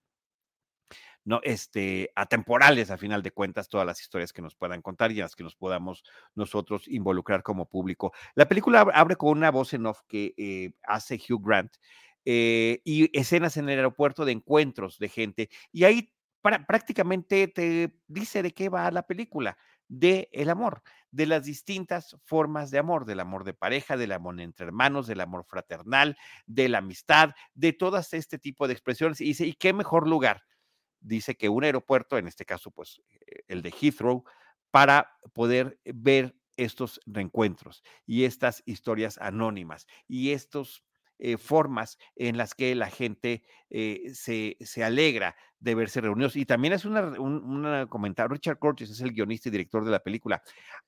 [1.23, 5.15] no, este, atemporales a final de cuentas todas las historias que nos puedan contar y
[5.15, 6.03] en las que nos podamos
[6.35, 8.11] nosotros involucrar como público.
[8.33, 11.73] La película abre con una voz en off que eh, hace Hugh Grant
[12.25, 18.41] eh, y escenas en el aeropuerto de encuentros de gente y ahí prácticamente te dice
[18.41, 19.57] de qué va la película,
[19.87, 20.81] de el amor,
[21.11, 25.21] de las distintas formas de amor, del amor de pareja, del amor entre hermanos, del
[25.21, 29.21] amor fraternal, de la amistad, de todas este tipo de expresiones.
[29.21, 30.43] Y dice, ¿y qué mejor lugar?
[30.99, 33.01] Dice que un aeropuerto, en este caso, pues
[33.47, 34.23] el de Heathrow,
[34.71, 40.83] para poder ver estos reencuentros y estas historias anónimas y estos
[41.23, 46.35] eh, formas en las que la gente eh, se, se, alegra de verse reunidos.
[46.35, 49.91] Y también es una, un, una comentario, Richard Curtis es el guionista y director de
[49.91, 50.41] la película,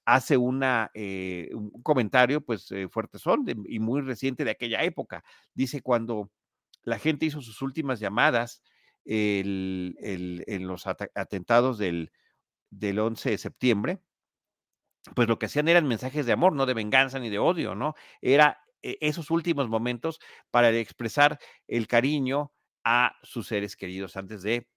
[0.05, 5.23] hace una, eh, un comentario pues fuerte son y muy reciente de aquella época.
[5.53, 6.31] Dice cuando
[6.81, 8.63] la gente hizo sus últimas llamadas
[9.05, 12.11] el, el, en los atentados del,
[12.71, 13.99] del 11 de septiembre,
[15.15, 17.93] pues lo que hacían eran mensajes de amor, no de venganza ni de odio, ¿no?
[18.19, 20.19] Era esos últimos momentos
[20.51, 22.51] para expresar el cariño
[22.83, 24.67] a sus seres queridos antes de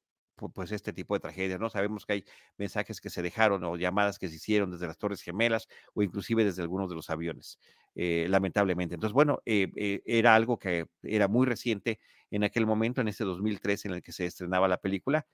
[0.54, 1.70] pues este tipo de tragedias, ¿no?
[1.70, 2.24] Sabemos que hay
[2.58, 6.44] mensajes que se dejaron o llamadas que se hicieron desde las Torres Gemelas o inclusive
[6.44, 7.58] desde algunos de los aviones,
[7.94, 8.94] eh, lamentablemente.
[8.94, 13.24] Entonces, bueno, eh, eh, era algo que era muy reciente en aquel momento, en ese
[13.24, 15.26] 2003 en el que se estrenaba la película,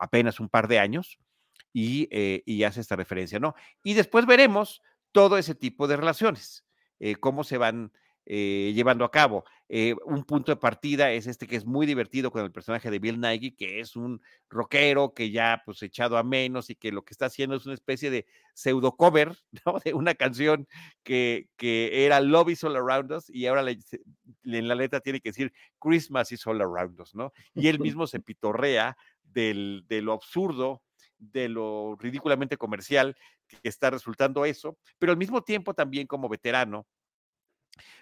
[0.00, 1.18] apenas un par de años,
[1.72, 2.08] y,
[2.44, 3.54] y hace esta referencia, ¿no?
[3.84, 4.80] Y después veremos
[5.12, 6.64] todo ese tipo de relaciones.
[7.00, 7.92] Eh, cómo se van
[8.30, 9.46] eh, llevando a cabo.
[9.70, 12.98] Eh, un punto de partida es este que es muy divertido con el personaje de
[12.98, 17.02] Bill Nighy, que es un rockero que ya pues echado a menos y que lo
[17.02, 19.34] que está haciendo es una especie de pseudo cover,
[19.64, 19.78] ¿no?
[19.82, 20.68] De una canción
[21.02, 25.30] que, que era Love is All Around Us y ahora en la letra tiene que
[25.30, 27.32] decir Christmas is All Around Us, ¿no?
[27.54, 30.82] Y él mismo se pitorrea del, de lo absurdo
[31.18, 33.16] de lo ridículamente comercial
[33.48, 36.86] que está resultando eso, pero al mismo tiempo también como veterano,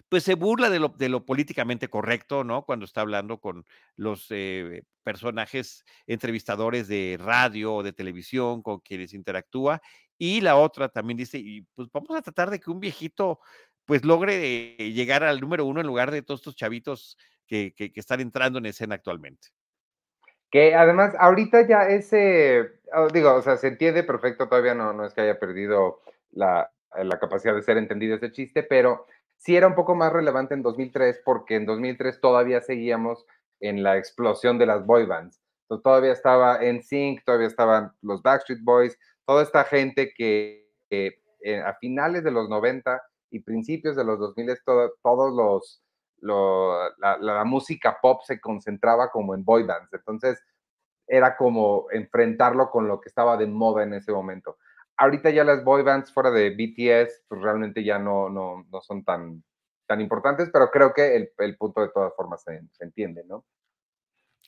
[0.09, 2.65] pues se burla de lo, de lo políticamente correcto, ¿no?
[2.65, 3.65] Cuando está hablando con
[3.97, 9.81] los eh, personajes entrevistadores de radio o de televisión con quienes interactúa.
[10.19, 13.41] Y la otra también dice, y pues vamos a tratar de que un viejito
[13.85, 17.93] pues logre eh, llegar al número uno en lugar de todos estos chavitos que, que,
[17.93, 19.49] que están entrando en escena actualmente.
[20.51, 22.76] Que además, ahorita ya ese,
[23.12, 27.18] digo, o sea, se entiende perfecto, todavía no, no es que haya perdido la, la
[27.18, 31.22] capacidad de ser entendido ese chiste, pero sí era un poco más relevante en 2003
[31.25, 33.27] porque en 2003 todavía seguíamos
[33.61, 35.40] en la explosión de las boy bands.
[35.62, 41.20] Entonces, todavía estaba en Sync, todavía estaban los Backstreet Boys, toda esta gente que, que
[41.42, 45.83] eh, a finales de los 90 y principios de los 2000 todo, todos los
[46.20, 49.92] lo, la, la, música pop se concentraba como en boy bands.
[49.92, 50.42] Entonces,
[51.07, 54.59] era como enfrentarlo con lo que estaba de moda en ese momento.
[54.97, 59.05] Ahorita ya las boy bands fuera de BTS, pues realmente ya no, no, no son
[59.05, 59.42] tan,
[59.87, 63.45] tan importantes, pero creo que el, el punto de todas formas se, se entiende, ¿no?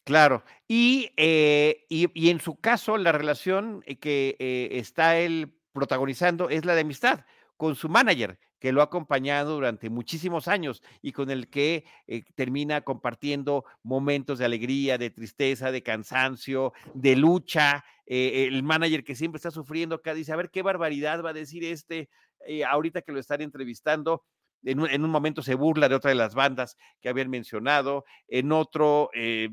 [0.04, 6.48] Claro, y, eh, y, y, en su caso, la relación que eh, está él protagonizando
[6.48, 7.26] es la de amistad
[7.58, 12.22] con su manager, que lo ha acompañado durante muchísimos años y con el que eh,
[12.34, 17.84] termina compartiendo momentos de alegría, de tristeza, de cansancio, de lucha.
[18.06, 21.34] Eh, el manager que siempre está sufriendo acá dice, a ver qué barbaridad va a
[21.34, 22.08] decir este
[22.46, 24.24] eh, ahorita que lo están entrevistando.
[24.64, 28.04] En un, en un, momento se burla de otra de las bandas que habían mencionado,
[28.26, 29.50] en otro le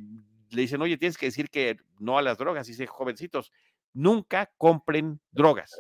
[0.50, 3.52] dicen, oye, tienes que decir que no a las drogas, dice, jovencitos,
[3.94, 5.76] nunca compren drogas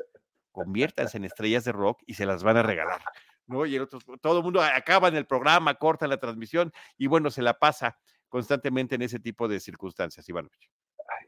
[0.55, 3.01] conviértanse en estrellas de rock y se las van a regalar.
[3.45, 3.65] ¿no?
[3.65, 7.29] Y el otro, todo el mundo acaba en el programa, corta la transmisión y bueno,
[7.29, 7.97] se la pasa
[8.29, 10.71] constantemente en ese tipo de circunstancias, Ivanovich.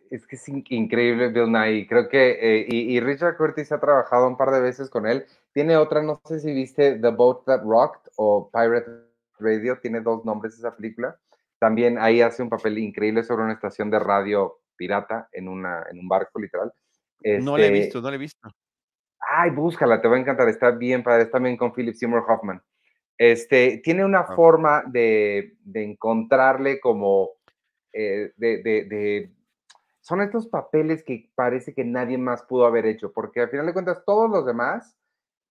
[0.10, 1.86] Es que es increíble Bill Nye.
[1.86, 5.26] Creo que, eh, y, y, Richard Curtis ha trabajado un par de veces con él.
[5.54, 8.90] Tiene otra, no sé si viste The Boat That Rocked o Pirate
[9.40, 11.20] Radio, tiene dos nombres esa película.
[11.60, 16.00] También ahí hace un papel increíble sobre una estación de radio pirata en, una, en
[16.00, 16.72] un barco, literal.
[17.22, 18.50] Este, no le he visto, no le he visto.
[19.40, 22.60] Ay, búscala, te va a encantar, está bien padre, está también con Philip Seymour Hoffman.
[23.20, 24.36] Este, tiene una ah.
[24.36, 27.30] forma de, de, encontrarle como,
[27.94, 29.32] eh, de, de, de,
[30.02, 33.74] son estos papeles que parece que nadie más pudo haber hecho, porque al final de
[33.74, 34.98] cuentas todos los demás,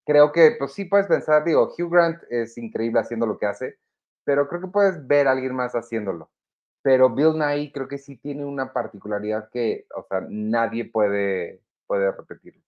[0.04, 3.78] creo que, pues sí puedes pensar, digo, Hugh Grant es increíble haciendo lo que hace,
[4.24, 6.28] pero creo que puedes ver a alguien más haciéndolo.
[6.82, 12.10] Pero Bill Nye creo que sí tiene una particularidad que, o sea, nadie puede, puede
[12.10, 12.65] repetirlo.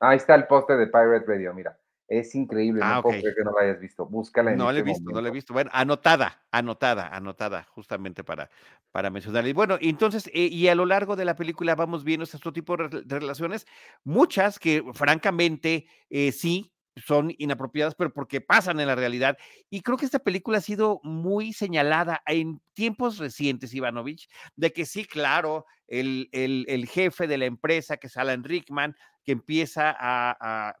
[0.00, 1.78] Ahí está el poste de Pirate Radio, mira.
[2.10, 3.20] Es increíble, ah, no okay.
[3.20, 4.06] puedo que no lo hayas visto.
[4.06, 5.16] Búscala en No este lo he visto, momento.
[5.18, 5.52] no lo he visto.
[5.52, 8.48] Bueno, anotada, anotada, anotada, justamente para,
[8.92, 9.52] para mencionarle.
[9.52, 13.18] Bueno, entonces, eh, y a lo largo de la película vamos viendo este tipo de
[13.18, 13.66] relaciones,
[14.04, 19.36] muchas que francamente eh, sí son inapropiadas, pero porque pasan en la realidad.
[19.68, 24.86] Y creo que esta película ha sido muy señalada en tiempos recientes, Ivanovich, de que
[24.86, 28.96] sí, claro, el, el, el jefe de la empresa, que es Alan Rickman,
[29.28, 30.74] que empieza a,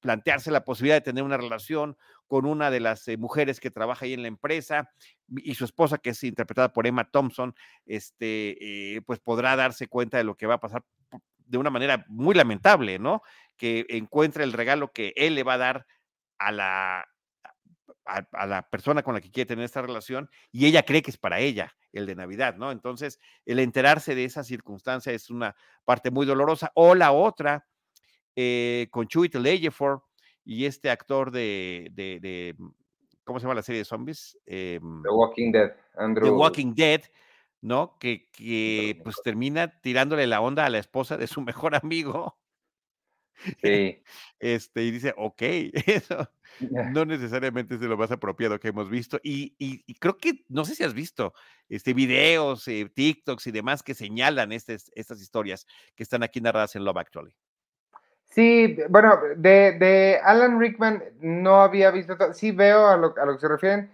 [0.00, 1.96] plantearse la posibilidad de tener una relación
[2.26, 4.90] con una de las eh, mujeres que trabaja ahí en la empresa
[5.36, 7.54] y su esposa, que es interpretada por Emma Thompson,
[7.86, 10.82] este, eh, pues podrá darse cuenta de lo que va a pasar
[11.38, 13.22] de una manera muy lamentable, ¿no?
[13.56, 15.86] que encuentra el regalo que él le va a dar
[16.38, 17.06] a la,
[18.06, 21.16] a, la persona con la que quiere tener esta relación y ella cree que es
[21.18, 22.70] para ella el de Navidad, ¿no?
[22.70, 26.72] Entonces, el enterarse de esa circunstancia es una parte muy dolorosa.
[26.74, 27.66] O la otra,
[28.34, 30.02] eh, con Chuit Ejiofor
[30.44, 32.56] y este actor de, de,
[33.22, 34.36] ¿cómo se llama la serie de zombies?
[34.44, 36.26] Eh, The Walking Dead, Andrew.
[36.26, 37.02] The Walking Dead,
[37.60, 37.96] ¿no?
[37.98, 42.38] Que, que pues termina tirándole la onda a la esposa de su mejor amigo.
[43.62, 44.02] Sí.
[44.38, 45.42] Este, y dice, ok,
[45.86, 46.30] eso
[46.60, 49.18] no necesariamente es de lo más apropiado que hemos visto.
[49.22, 51.32] Y, y, creo que, no sé si has visto
[51.68, 56.76] este, videos, eh, TikToks y demás que señalan estas, estas historias que están aquí narradas
[56.76, 57.36] en Love Actually.
[58.24, 63.34] Sí, bueno, de, de Alan Rickman no había visto, sí veo a lo, a lo
[63.34, 63.90] que se refieren,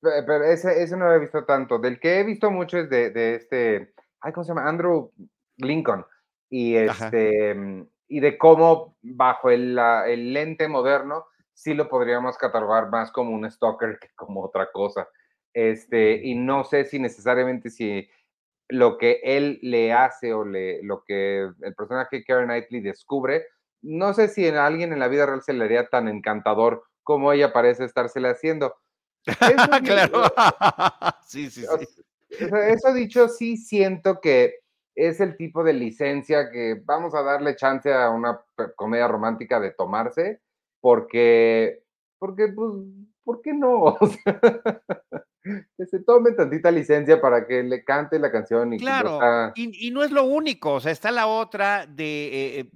[0.00, 1.78] pero ese, ese, no había visto tanto.
[1.78, 4.68] Del que he visto mucho es de, de este, ay, ¿cómo se llama?
[4.68, 5.10] Andrew
[5.56, 6.04] Lincoln.
[6.50, 11.26] Y este, y de cómo bajo el, el lente moderno
[11.58, 15.08] sí lo podríamos catalogar más como un stalker que como otra cosa.
[15.52, 18.08] Este, y no sé si necesariamente si
[18.68, 23.46] lo que él le hace o le, lo que el personaje Karen Knightley descubre,
[23.82, 27.32] no sé si a alguien en la vida real se le haría tan encantador como
[27.32, 28.76] ella parece estársele haciendo.
[29.84, 30.22] claro.
[31.26, 32.04] sí, sí, sí.
[32.38, 34.60] Eso dicho, sí siento que
[34.94, 38.40] es el tipo de licencia que vamos a darle chance a una
[38.76, 40.40] comedia romántica de tomarse
[40.80, 41.84] porque,
[42.18, 42.72] porque, pues,
[43.24, 43.96] ¿por qué no?
[45.76, 48.72] que se tome tantita licencia para que le cante la canción.
[48.72, 52.70] Y claro, y, no es lo único, o sea, está la otra de, eh,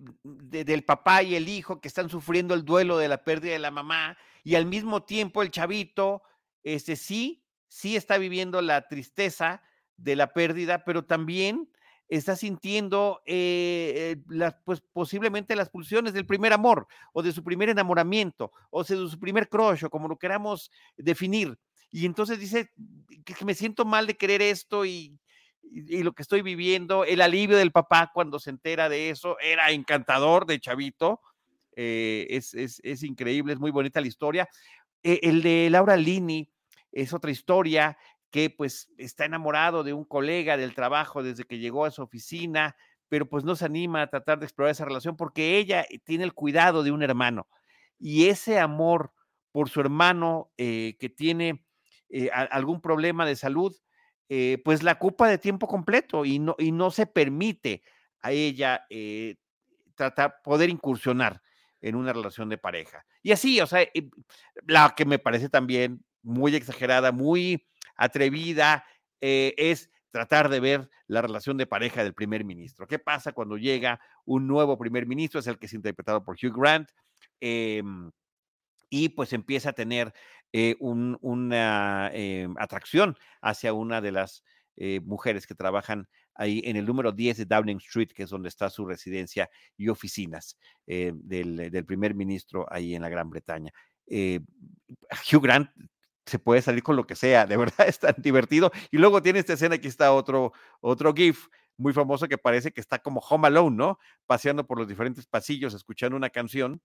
[0.65, 3.71] del papá y el hijo que están sufriendo el duelo de la pérdida de la
[3.71, 6.23] mamá y al mismo tiempo el chavito,
[6.63, 9.63] este sí, sí está viviendo la tristeza
[9.97, 11.69] de la pérdida, pero también
[12.17, 17.71] está sintiendo eh, las, pues, posiblemente las pulsiones del primer amor o de su primer
[17.71, 21.59] enamoramiento o de su primer crush o como lo queramos definir.
[21.91, 22.71] Y entonces dice
[23.25, 25.19] que, me siento mal de querer esto y,
[25.63, 29.71] y, lo que estoy viviendo, el alivio del papá cuando se entera de eso, era
[29.71, 31.21] encantador de Chavito,
[31.75, 34.49] eh, es, es, es, increíble, es muy bonita la historia.
[35.03, 36.47] Eh, el de Laura Lini
[36.93, 37.97] es otra historia,
[38.33, 42.75] que pues está enamorado de un colega del trabajo desde que llegó a su oficina,
[43.09, 46.25] pero pues no se anima a tratar de explorar esa relación porque ella eh, tiene
[46.25, 47.47] el cuidado de un hermano.
[47.99, 49.13] Y ese amor
[49.53, 51.67] por su hermano eh, que tiene
[52.09, 53.77] eh, algún problema de salud,
[54.65, 57.83] pues la ocupa de tiempo completo y no, y no se permite
[58.23, 58.87] a ella
[59.95, 61.43] tratar, poder incursionar
[61.83, 63.05] en una relación de pareja.
[63.23, 63.87] Y así, o sea,
[64.67, 67.67] la que me parece también muy exagerada, muy
[67.97, 68.85] atrevida,
[69.21, 72.87] eh, es tratar de ver la relación de pareja del primer ministro.
[72.87, 75.41] ¿Qué pasa cuando llega un nuevo primer ministro?
[75.41, 76.91] Es el que es interpretado por Hugh Grant.
[77.41, 78.11] Em,
[78.91, 80.13] y pues empieza a tener
[80.53, 84.45] eh, una em, atracción hacia una de las
[84.77, 88.49] eh, mujeres que trabajan ahí en el número 10 de Downing Street, que es donde
[88.49, 93.73] está su residencia y oficinas del, del, primer ministro ahí en la Gran Bretaña.
[94.09, 95.71] Hugh Grant
[96.27, 98.71] se puede salir con lo que sea, de verdad es tan divertido.
[98.91, 102.81] Y luego tiene esta escena, aquí está otro, otro GIF muy famoso que parece que
[102.81, 103.99] está como Home Alone, ¿no?
[104.27, 106.81] Paseando por los diferentes pasillos, escuchando una canción,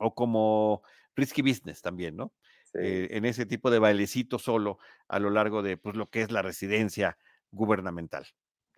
[0.00, 0.82] o como
[1.14, 2.32] Risky Business también, ¿no?
[2.74, 6.30] Eh, en ese tipo de bailecito solo a lo largo de pues, lo que es
[6.30, 7.16] la residencia
[7.50, 8.26] gubernamental.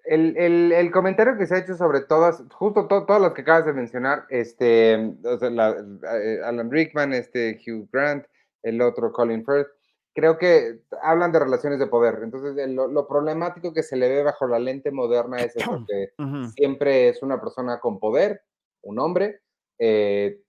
[0.05, 0.37] El,
[0.73, 4.25] el, comentario que se ha hecho sobre todas, justo todas las que acabas de mencionar,
[4.31, 8.25] este, eh, Alan Rickman, este, Hugh Grant,
[8.63, 9.69] el otro Colin Firth,
[10.15, 12.21] creo que hablan de relaciones de poder.
[12.23, 16.13] Entonces, lo, problemático que se le ve bajo la lente moderna es eso, que
[16.55, 18.43] siempre es una persona con poder,
[18.83, 19.41] un hombre,
[19.79, 20.41] eh,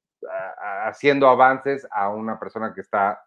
[0.86, 3.24] haciendo avances a una persona que está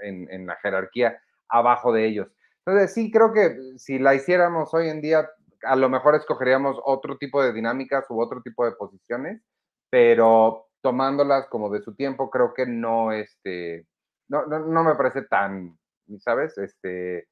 [0.00, 2.28] en, en, la jerarquía abajo de ellos.
[2.64, 5.28] Entonces, sí, creo que si la hiciéramos hoy en día,
[5.62, 9.42] a lo mejor escogeríamos otro tipo de dinámicas u otro tipo de posiciones,
[9.90, 13.86] pero tomándolas como de su tiempo, creo que no, este,
[14.28, 15.78] no, no, me parece tan,
[16.18, 16.56] ¿sabes?
[16.58, 17.28] Este,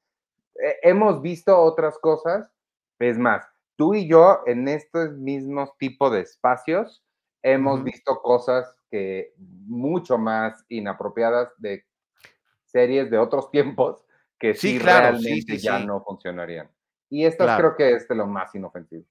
[0.83, 2.51] hemos visto otras cosas,
[2.99, 7.05] es más, tú y yo en estos mismos tipos de espacios
[7.43, 11.85] hemos visto cosas que mucho más inapropiadas de
[12.65, 14.05] series de otros tiempos
[14.39, 16.71] que sí, realmente ya no funcionarían.
[17.09, 19.05] Y estas creo que es de lo más inofensivo.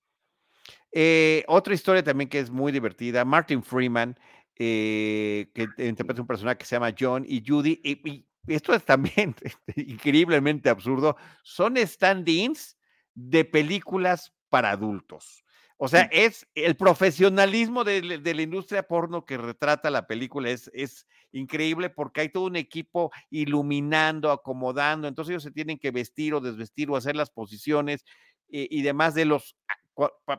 [0.91, 4.17] Eh, otra historia también que es muy divertida, Martin Freeman
[4.57, 9.35] eh, que interpreta un personaje que se llama John y Judy, y, esto es también
[9.41, 12.77] este, increíblemente absurdo, son stand-ins
[13.13, 15.43] de películas para adultos.
[15.77, 20.71] O sea, es el profesionalismo de, de la industria porno que retrata la película, es,
[20.73, 26.33] es increíble porque hay todo un equipo iluminando, acomodando, entonces ellos se tienen que vestir
[26.33, 28.05] o desvestir o hacer las posiciones
[28.47, 29.57] y, y demás de los,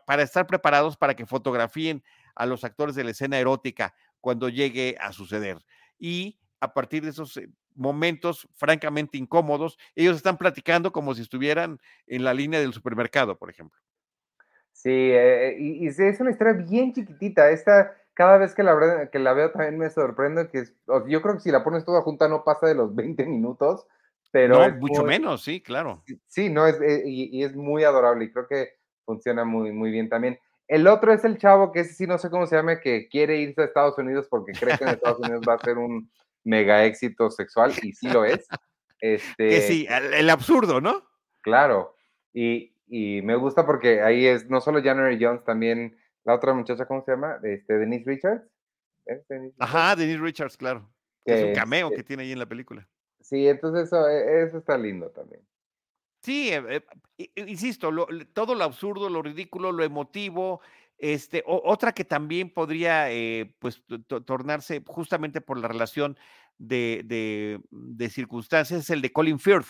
[0.06, 2.02] para estar preparados para que fotografíen
[2.34, 3.94] a los actores de la escena erótica
[4.26, 5.56] cuando llegue a suceder.
[6.00, 11.78] Y a partir de esos eh, momentos francamente incómodos, ellos están platicando como si estuvieran
[12.08, 13.80] en la línea del supermercado, por ejemplo.
[14.72, 17.50] Sí, eh, y, y, es una historia bien chiquitita.
[17.50, 20.64] Esta, cada vez que la, que la veo también me sorprende que
[21.06, 23.86] yo creo que si la pones toda junta no pasa de los 20 minutos,
[24.32, 24.58] pero...
[24.58, 26.02] No, mucho muy, menos, sí, claro.
[26.26, 28.70] Sí, no, es, eh, y, y, es muy adorable y creo que
[29.04, 30.40] funciona muy, muy bien también.
[30.68, 33.38] El otro es el chavo que ese sí no sé cómo se llama, que quiere
[33.38, 36.10] irse a Estados Unidos porque cree que en Estados Unidos va a ser un
[36.44, 38.46] mega éxito sexual y sí lo es.
[39.00, 41.04] Este, que sí, el, el absurdo, ¿no?
[41.42, 41.94] Claro.
[42.32, 46.86] Y, y, me gusta porque ahí es no solo January Jones, también la otra muchacha,
[46.86, 47.38] ¿cómo se llama?
[47.42, 48.42] Este, Denise Richards.
[49.06, 49.22] ¿Eh?
[49.28, 50.90] Denise Ajá, Denise Richards, claro.
[51.24, 52.88] Que, es un cameo que tiene ahí en la película.
[53.20, 55.40] Sí, entonces eso, e, eso está lindo también.
[56.26, 56.84] Sí, eh,
[57.18, 57.88] eh, insisto,
[58.32, 60.60] todo lo absurdo, lo ridículo, lo emotivo,
[60.98, 63.80] este, otra que también podría eh, pues
[64.24, 66.18] tornarse justamente por la relación
[66.58, 69.68] de, de, circunstancias es el de Colin Firth,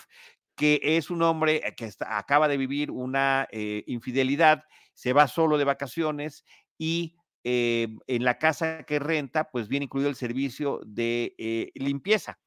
[0.55, 4.63] que es un hombre que acaba de vivir una infidelidad,
[4.95, 6.43] se va solo de vacaciones
[6.79, 12.39] y en la casa que renta, pues viene incluido el servicio de limpieza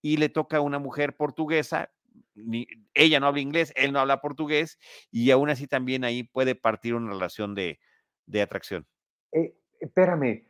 [0.00, 1.90] y le toca a una mujer portuguesa.
[2.44, 4.78] Ni, ella no habla inglés, él no habla portugués
[5.10, 7.78] y aún así también ahí puede partir una relación de,
[8.26, 8.86] de atracción.
[9.32, 10.44] Eh, espérame.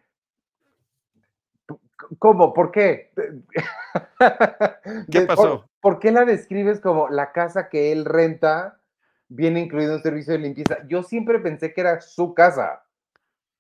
[2.19, 2.53] ¿Cómo?
[2.53, 3.11] ¿Por qué?
[5.11, 5.69] ¿Qué pasó?
[5.81, 8.81] ¿Por, ¿Por, qué la describes como la casa que él renta
[9.29, 10.87] viene incluido un servicio de limpieza?
[10.87, 12.85] Yo siempre pensé que era su casa.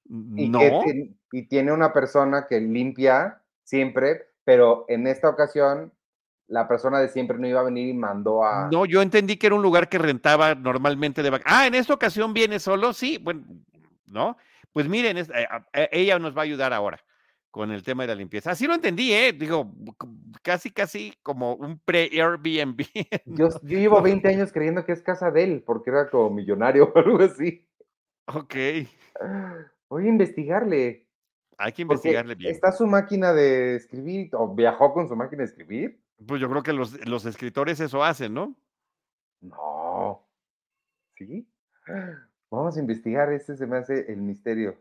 [0.08, 0.60] Y no.
[0.60, 5.92] Que, y tiene una persona que limpia siempre, pero en esta ocasión
[6.48, 8.68] la persona de siempre no iba a venir y mandó a.
[8.72, 11.60] No, yo entendí que era un lugar que rentaba normalmente de vacaciones.
[11.60, 13.18] Ah, en esta ocasión viene solo, sí.
[13.22, 13.44] Bueno,
[14.06, 14.36] ¿no?
[14.72, 16.98] Pues miren, es, eh, eh, ella nos va a ayudar ahora
[17.50, 18.50] con el tema de la limpieza.
[18.50, 19.32] Así lo entendí, ¿eh?
[19.32, 19.72] Digo,
[20.42, 22.80] casi, casi como un pre-Airbnb.
[23.26, 26.92] Yo, yo, llevo 20 años creyendo que es casa de él, porque era como millonario
[26.94, 27.66] o algo así.
[28.26, 28.54] Ok.
[29.88, 31.08] Voy a investigarle.
[31.56, 32.52] Hay que investigarle bien.
[32.52, 36.00] ¿Está su máquina de escribir o viajó con su máquina de escribir?
[36.26, 38.56] Pues yo creo que los, los escritores eso hacen, ¿no?
[39.40, 40.28] No.
[41.16, 41.48] ¿Sí?
[42.50, 44.76] Vamos a investigar, ese se me hace el misterio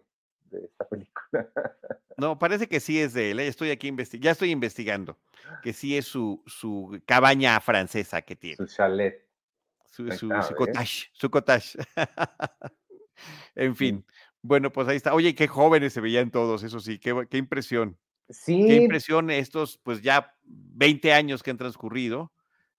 [0.46, 1.18] de esta película.
[2.20, 3.40] No, parece que sí es de él.
[3.40, 3.46] ¿eh?
[3.46, 5.20] Estoy aquí ya estoy investigando
[5.62, 8.56] que sí es su, su cabaña francesa que tiene.
[8.56, 9.24] Su chalet.
[9.86, 11.78] Su, su, su cottage, su cottage.
[13.56, 14.04] en fin.
[14.08, 14.14] Sí.
[14.42, 15.14] Bueno, pues ahí está.
[15.14, 17.96] Oye, qué jóvenes se veían todos, eso sí, qué, qué impresión.
[18.30, 18.66] Sí.
[18.68, 22.32] Qué impresión estos, pues ya 20 años que han transcurrido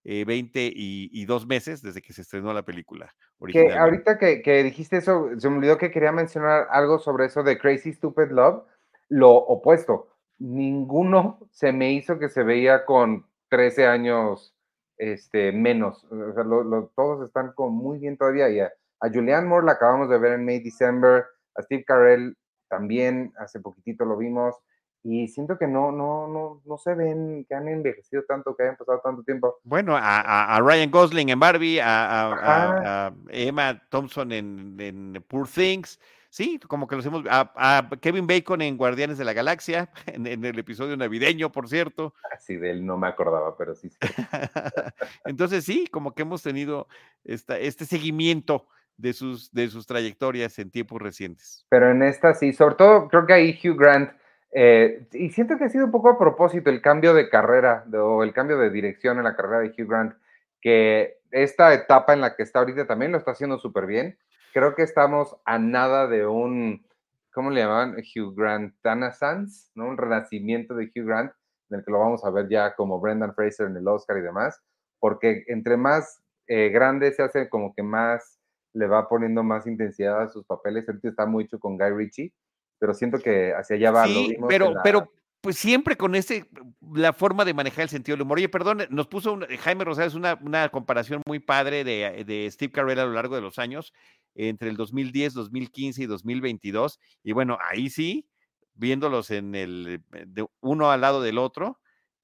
[0.04, 3.14] eh, 20 y, y, dos meses desde que se estrenó la película.
[3.52, 7.42] Que ahorita que, que, dijiste eso, se me olvidó que quería mencionar algo sobre eso
[7.42, 8.62] de Crazy Stupid Love,
[9.08, 10.08] lo opuesto.
[10.38, 14.54] Ninguno se me hizo que se veía con 13 años
[14.96, 16.04] este, menos.
[16.04, 18.48] O sea, lo, lo, todos están como muy bien todavía.
[18.48, 21.24] Y a, a Julianne Moore la acabamos de ver en May, December,
[21.54, 22.36] a Steve Carell
[22.68, 24.54] también, hace poquitito lo vimos
[25.02, 28.76] y siento que no, no, no, no se ven que han envejecido tanto, que hayan
[28.76, 29.58] pasado tanto tiempo.
[29.62, 36.00] Bueno, a, a Ryan Gosling en Barbie, a, a Emma Thompson en, en, Poor Things,
[36.30, 40.44] sí, como que los hemos, a, Kevin Bacon en Guardianes de la Galaxia, en, en,
[40.44, 42.14] el episodio navideño, por cierto.
[42.32, 43.90] Así de él no me acordaba, pero sí.
[43.90, 43.98] sí.
[45.24, 46.88] Entonces sí, como que hemos tenido
[47.24, 51.64] esta, este seguimiento de sus, de sus trayectorias en tiempos recientes.
[51.68, 54.10] Pero en esta sí, sobre todo creo que ahí Hugh Grant
[54.50, 58.22] eh, y siento que ha sido un poco a propósito el cambio de carrera o
[58.22, 60.14] el cambio de dirección en la carrera de Hugh Grant,
[60.60, 64.18] que esta etapa en la que está ahorita también lo está haciendo súper bien.
[64.54, 66.86] Creo que estamos a nada de un,
[67.32, 67.96] ¿cómo le llamaban?
[67.96, 69.86] Hugh Grant Renaissance, ¿no?
[69.86, 71.32] Un renacimiento de Hugh Grant,
[71.70, 74.22] en el que lo vamos a ver ya como Brendan Fraser en el Oscar y
[74.22, 74.62] demás,
[74.98, 78.38] porque entre más eh, grande se hace, como que más
[78.72, 80.88] le va poniendo más intensidad a sus papeles.
[80.88, 82.32] Ahorita está mucho con Guy Ritchie
[82.78, 84.06] pero siento que hacia allá va.
[84.06, 84.82] Sí, pero, la...
[84.82, 86.48] pero pues siempre con ese,
[86.94, 88.38] la forma de manejar el sentido del humor.
[88.38, 92.72] Oye, perdón, nos puso un, Jaime Rosales una, una comparación muy padre de, de, Steve
[92.72, 93.92] Carell a lo largo de los años,
[94.34, 96.98] entre el 2010, 2015 y 2022.
[97.22, 98.28] Y bueno, ahí sí,
[98.74, 101.78] viéndolos en el, de uno al lado del otro,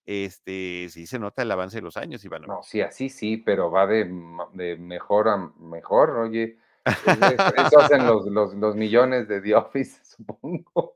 [0.06, 2.42] este, sí se nota el avance de los años, Iván.
[2.42, 4.10] No, sí, así sí, pero va de,
[4.52, 6.58] de mejor a mejor, oye.
[6.84, 10.94] Eso, hacen los, los, los millones de The Office, supongo.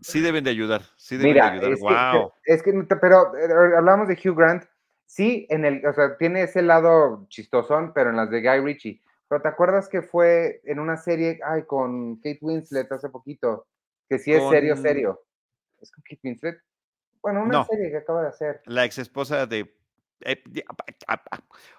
[0.00, 1.72] Sí deben de ayudar, sí deben Mira, de ayudar.
[1.72, 2.32] es que, wow.
[2.44, 4.64] es que, no te- pero eh, hablamos de Hugh Grant,
[5.06, 9.02] sí, en el, o sea, tiene ese lado chistosón, pero en las de Guy Ritchie.
[9.28, 13.66] Pero ¿te acuerdas que fue en una serie, ay, con Kate Winslet hace poquito?
[14.08, 15.24] Que sí es serio, Con- serio.
[15.80, 16.58] ¿Es con Kate Winslet?
[17.22, 17.64] Bueno, una No.
[17.64, 18.62] serie que acaba de hacer.
[18.66, 19.74] La ex esposa de.
[20.20, 20.64] eh, de-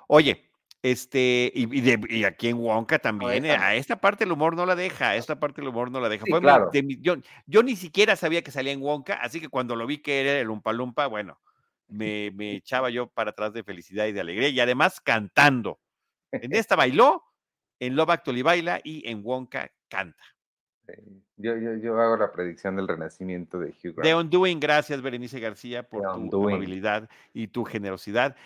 [0.08, 0.47] Oye,
[0.84, 4.56] este, y, y de- y aquí en Wonka también, eh, a esta parte el humor
[4.56, 6.26] no la deja, a esta parte el humor no la deja.
[6.26, 6.70] Sí, mi- claro.
[6.72, 7.16] de yo,
[7.46, 10.40] yo ni siquiera sabía que salía en Wonka, así que cuando lo vi que era
[10.40, 11.40] el Umpa Lumpa, bueno,
[11.88, 15.80] me, me echaba yo para atrás de felicidad y de alegría, y además cantando.
[16.32, 17.24] En esta bailó,
[17.80, 20.24] en Love Actually baila y en Wonka canta.
[21.36, 24.04] Yo, yo, yo hago la predicción del renacimiento de Hugh Grant.
[24.04, 28.38] The Undoing, gracias Berenice García por The tu amabilidad y tu generosidad.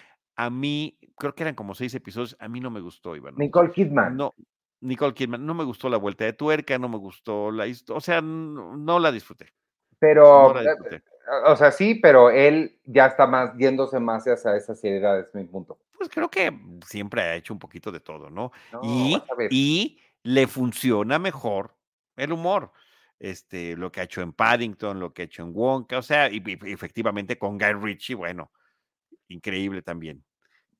[0.42, 3.36] A mí, creo que eran como seis episodios, a mí no me gustó, Iván.
[3.38, 4.18] Nicole Kidman.
[4.18, 4.34] No,
[4.80, 8.02] Nicole Kidman, no me gustó la vuelta de tuerca, no me gustó la historia, o
[8.02, 9.54] sea, no, no la disfruté.
[10.00, 11.04] pero, No la eh, disfruté.
[11.46, 15.44] o sea, sí, pero él ya está más, yéndose más hacia esa seriedad, es mi
[15.44, 15.78] punto.
[15.96, 16.52] Pues creo que
[16.88, 18.52] siempre ha hecho un poquito de todo, ¿no?
[18.74, 19.22] No, y,
[19.52, 21.76] y le funciona mejor
[22.16, 22.72] el humor.
[23.20, 26.32] Este, lo que ha hecho en Paddington, lo que ha hecho en Wonka, o sea,
[26.32, 28.52] y, y efectivamente con Guy Ritchie, bueno,
[29.28, 30.26] increíble también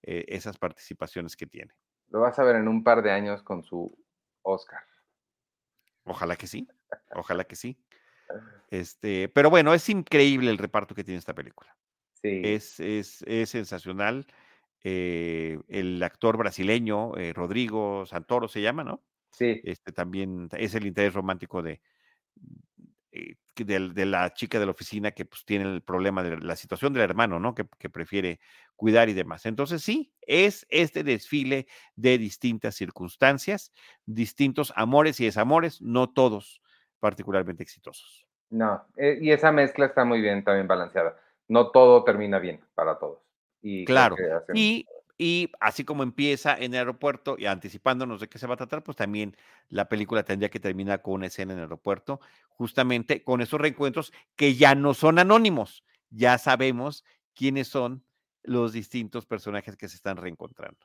[0.04, 1.74] eh, esas participaciones que tiene.
[2.10, 3.96] Lo vas a ver en un par de años con su
[4.42, 4.82] Oscar.
[6.04, 6.68] Ojalá que sí,
[7.14, 7.78] ojalá que sí.
[8.72, 11.76] Este, pero bueno, es increíble el reparto que tiene esta película.
[12.14, 12.42] Sí.
[12.46, 14.26] Es, es, es sensacional.
[14.84, 19.04] Eh, el actor brasileño, eh, Rodrigo Santoro se llama, ¿no?
[19.32, 19.62] sí.
[19.64, 21.82] Este también es el interés romántico de,
[23.12, 26.56] eh, del- de, la chica de la oficina que pues tiene el problema de la
[26.56, 27.54] situación del hermano, ¿no?
[27.54, 28.40] Que, que prefiere
[28.76, 29.46] cuidar y demás.
[29.46, 33.72] Entonces sí, es este desfile de distintas circunstancias,
[34.06, 36.62] distintos amores y desamores, no todos
[37.00, 38.26] particularmente exitosos.
[38.50, 41.18] No, eh, y esa mezcla está muy bien también balanceada.
[41.48, 43.20] No todo termina bien para todos.
[43.62, 44.16] Y Claro.
[44.54, 44.86] Y,
[45.22, 48.82] y así como empieza en el aeropuerto y anticipándonos de qué se va a tratar,
[48.82, 49.38] pues también
[49.70, 52.20] la película tendría que terminar con una escena en el aeropuerto,
[52.50, 57.06] justamente con esos reencuentros que ya no son anónimos, ya sabemos
[57.36, 58.04] quiénes son
[58.42, 60.80] los distintos personajes que se están reencontrando.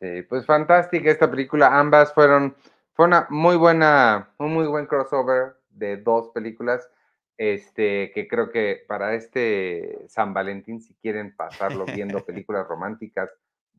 [0.00, 1.76] Sí, pues fantástica esta película.
[1.76, 2.54] Ambas fueron,
[2.92, 6.88] fue una muy buena, un muy buen crossover de dos películas.
[7.36, 13.30] Este, que creo que para este San Valentín, si quieren pasarlo viendo películas románticas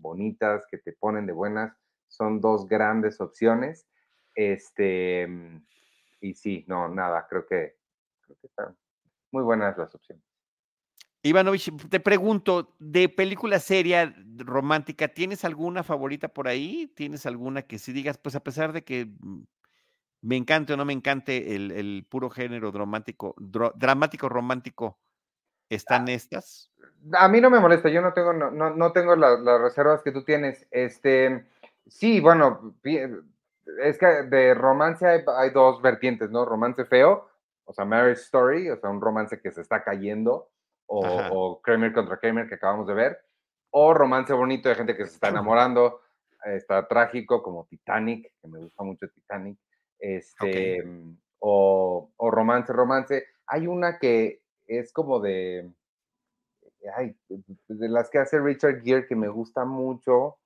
[0.05, 1.75] bonitas que te ponen de buenas,
[2.07, 3.87] son dos grandes opciones.
[4.33, 5.65] Este, mm,
[6.21, 7.77] y sí, no, nada, creo que,
[8.21, 8.77] creo que están
[9.31, 10.23] muy buenas las opciones.
[11.23, 16.87] Ivanovich, te pregunto, de película seria romántica, ¿tienes alguna favorita por ahí?
[16.95, 19.43] ¿Tienes alguna que si digas, pues a pesar de que mm,
[20.21, 24.99] me encante o no me encante el, el puro género dramático, dro- dramático romántico,
[25.69, 26.71] ¿están estas?
[27.13, 30.01] A mí no me molesta, yo no tengo, no, no, no tengo la- las reservas
[30.01, 30.65] que tú tienes.
[30.71, 31.45] Este,
[31.87, 36.45] sí, bueno, es que de romance hay, hay dos vertientes, ¿no?
[36.45, 37.27] Romance feo,
[37.65, 40.49] o sea, Marriage Story, o sea, un romance que se está cayendo,
[40.87, 41.01] o,
[41.31, 43.19] o Kramer contra Kramer que acabamos de ver,
[43.71, 46.01] o romance bonito de gente que se está enamorando,
[46.45, 49.57] está trágico como Titanic, que me gusta mucho Titanic,
[49.99, 50.81] este,
[51.39, 53.25] o, o romance, romance.
[53.47, 55.71] Hay una que es como de,
[56.95, 57.15] ay,
[57.67, 60.37] de las que hace Richard Gere que me gusta mucho,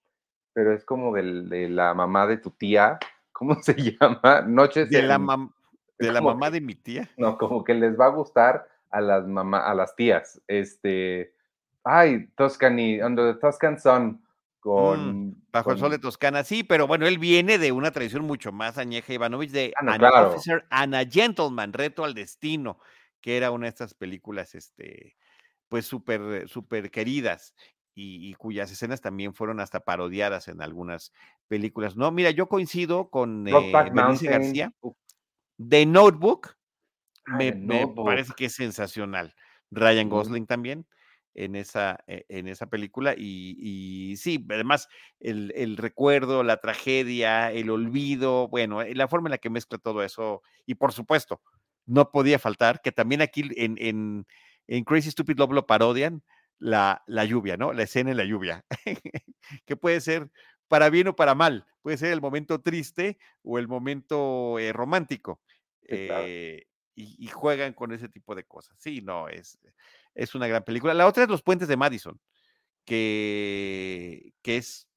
[0.53, 2.97] pero es como del- de la mamá de tu tía,
[3.31, 4.41] ¿cómo se llama?
[4.47, 5.53] Noches De la, mam-
[5.97, 7.09] de la mamá que- de mi tía.
[7.17, 10.41] no, como que les va a gustar a las mamá, a las tías.
[10.47, 11.33] Este,
[11.83, 14.23] ay, Tuscany, Under the Tuscan Sun,
[14.59, 15.35] con...
[15.51, 18.77] Bajo el sol de Toscana, sí, pero bueno, él viene de una tradición mucho más
[18.77, 20.27] añeja, Ivanovich, de Ah, no, An claro.
[20.29, 22.77] Officer and a Gentleman, Reto al Destino,
[23.21, 25.15] que era una de estas películas, este,
[25.69, 27.53] pues súper, súper queridas
[27.95, 31.13] y, y cuyas escenas también fueron hasta parodiadas en algunas
[31.47, 31.95] películas.
[31.95, 33.71] No, mira, yo coincido con eh.
[33.71, 34.73] García.
[35.57, 36.59] The Notebook
[37.29, 39.35] Ah, me, parece que es sensacional.
[39.71, 40.09] Ryan.
[40.09, 40.87] Gosling también
[41.35, 44.87] en esa, eh, en esa película y, y sí, además
[45.19, 49.77] el, el recuerdo, la tragedia, el olvido, bueno, eh, la forma en la que mezcla
[49.77, 51.41] todo eso y por supuesto,
[51.85, 54.25] no podía faltar que también aquí en, en,
[54.71, 56.23] en Crazy Stupid Love lo parodian
[56.59, 57.73] la, la lluvia, ¿no?
[57.73, 58.65] La escena en la lluvia,
[59.65, 60.29] que puede ser
[60.67, 65.41] para bien o para mal, puede ser el momento triste o el momento eh, romántico.
[65.81, 66.23] Sí, claro.
[66.27, 68.77] eh, y, y juegan con ese tipo de cosas.
[68.79, 69.57] Sí, no, es,
[70.13, 70.93] es una gran película.
[70.93, 72.19] La otra es Los Puentes de Madison,
[72.85, 74.87] que, que es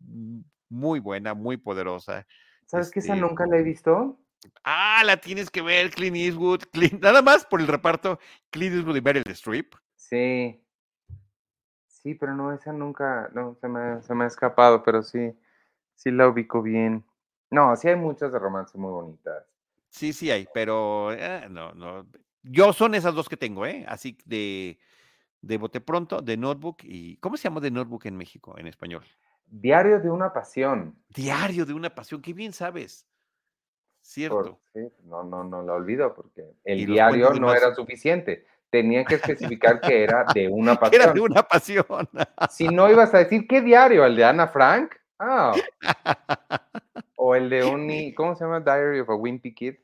[0.68, 2.26] muy buena, muy poderosa.
[2.66, 4.18] ¿Sabes que esa Este, nunca la he visto?
[4.64, 6.62] Ah, la tienes que ver, Clint Eastwood.
[6.72, 8.18] Clint- nada más por el reparto,
[8.50, 9.74] Clint Eastwood y Meryl Streep.
[9.96, 10.58] Sí.
[11.86, 15.32] Sí, pero no, esa nunca, no, se me, se me ha escapado, pero sí,
[15.94, 17.04] sí la ubico bien.
[17.50, 19.44] No, sí hay muchas de romance muy bonitas.
[19.90, 22.06] Sí, sí hay, pero eh, no, no.
[22.42, 23.84] Yo son esas dos que tengo, ¿eh?
[23.86, 24.78] Así de,
[25.42, 27.18] de bote pronto, de Notebook y.
[27.18, 29.04] ¿Cómo se llama de Notebook en México, en español?
[29.46, 30.96] Diario de una pasión.
[31.10, 33.06] Diario de una pasión, qué bien sabes.
[34.02, 34.60] Por- Cierto.
[34.74, 38.46] sí, no, no, no la olvido porque el diario no era suficiente.
[38.68, 41.14] Tenían que especificar que era de una Que Era pasión.
[41.14, 41.86] de una pasión.
[42.50, 44.04] Si no ibas a decir, ¿qué diario?
[44.04, 44.94] ¿El de Ana Frank?
[45.18, 45.52] Ah.
[47.24, 48.58] O el de un, ¿cómo se llama?
[48.58, 49.74] Diary of a Wimpy Kid.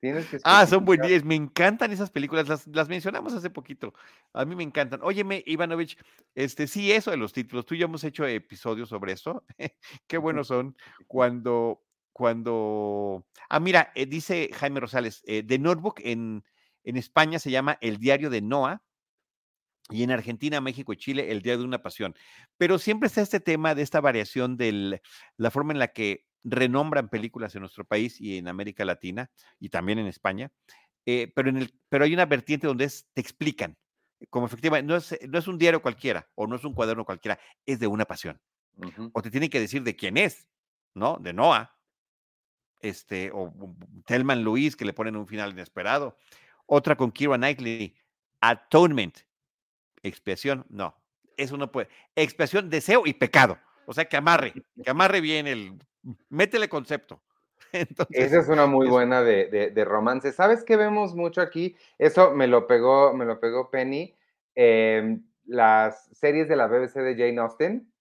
[0.00, 1.24] Tienes que Ah, son buenísimas.
[1.24, 2.48] Me encantan esas películas.
[2.48, 3.92] Las, las mencionamos hace poquito.
[4.32, 5.00] A mí me encantan.
[5.02, 5.98] Óyeme, Ivanovich,
[6.34, 7.66] este, sí, eso de los títulos.
[7.66, 9.44] Tú y yo hemos hecho episodios sobre eso.
[10.08, 10.74] Qué buenos son
[11.06, 11.82] cuando,
[12.12, 13.26] cuando.
[13.48, 16.44] Ah, mira, eh, dice Jaime Rosales, eh, The Notebook en,
[16.84, 18.82] en España se llama El Diario de Noah.
[19.90, 22.14] Y en Argentina, México y Chile, el Día de una Pasión.
[22.56, 25.02] Pero siempre está este tema de esta variación de
[25.36, 29.68] la forma en la que renombran películas en nuestro país y en América Latina y
[29.68, 30.50] también en España.
[31.04, 33.76] eh, pero, en el, pero hay una vertiente donde es, te explican,
[34.30, 37.38] como efectivamente, no es, no es un diario cualquiera o no es un cuaderno cualquiera,
[37.66, 38.40] es de una pasión.
[39.12, 40.46] O te tienen que decir de quién es,
[40.94, 41.18] ¿no?
[41.20, 41.76] De Noah.
[42.82, 43.52] Este, o
[44.06, 46.16] Telman Luis, que le ponen un final inesperado.
[46.66, 47.94] Otra con Kira Knightley,
[48.40, 49.16] Atonement,
[50.02, 50.96] expiación, no,
[51.36, 51.88] eso no puede.
[52.16, 53.56] Expiación, deseo y pecado.
[53.86, 54.52] O sea, que amarre,
[54.82, 55.78] que amarre bien el,
[56.28, 57.22] métele concepto.
[57.72, 60.32] Entonces, Esa es una muy buena de, de- de romance.
[60.32, 61.76] ¿Sabes qué vemos mucho aquí?
[61.98, 64.14] Eso me lo pegó, me lo pegó Penny.
[64.54, 67.92] Em, las series de la BBC de Jane Austen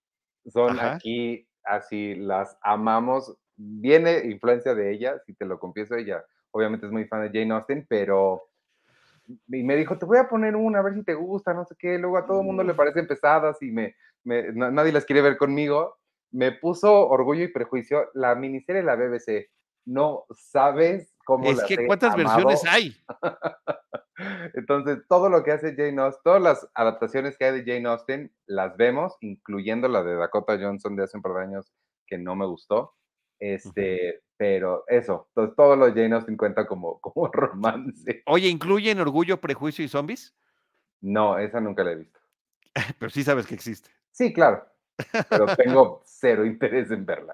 [0.52, 0.96] son Ajá.
[0.96, 3.38] aquí así, las amamos.
[3.64, 7.54] Viene influencia de ella, si te lo confieso, ella obviamente es muy fan de Jane
[7.54, 8.42] Austen, pero
[9.48, 11.76] y me dijo, te voy a poner una, a ver si te gusta, no sé
[11.78, 11.98] qué.
[11.98, 15.22] Luego a todo el mundo le parecen pesadas y me, me- na- nadie las quiere
[15.22, 15.96] ver conmigo.
[16.32, 19.50] Me puso Orgullo y Prejuicio, la miniserie de la BBC.
[19.86, 22.48] No sabes cómo es las que he cuántas amado.
[22.48, 22.96] versiones hay.
[24.54, 28.32] Entonces, todo lo que hace Jane Austen, todas las adaptaciones que hay de Jane Austen,
[28.46, 31.72] las vemos, incluyendo la de Dakota Johnson de hace un par de años,
[32.08, 32.94] que no me gustó.
[33.42, 38.22] Este, pero eso, entonces todo lo de Jane Austen cuenta como, como romance.
[38.28, 40.36] Oye, ¿incluyen Orgullo, Prejuicio y Zombies?
[41.02, 42.20] No, esa nunca la he visto.
[43.00, 43.90] Pero sí sabes que existe.
[44.12, 44.66] Sí, claro,
[45.30, 47.34] pero tengo cero interés en verla.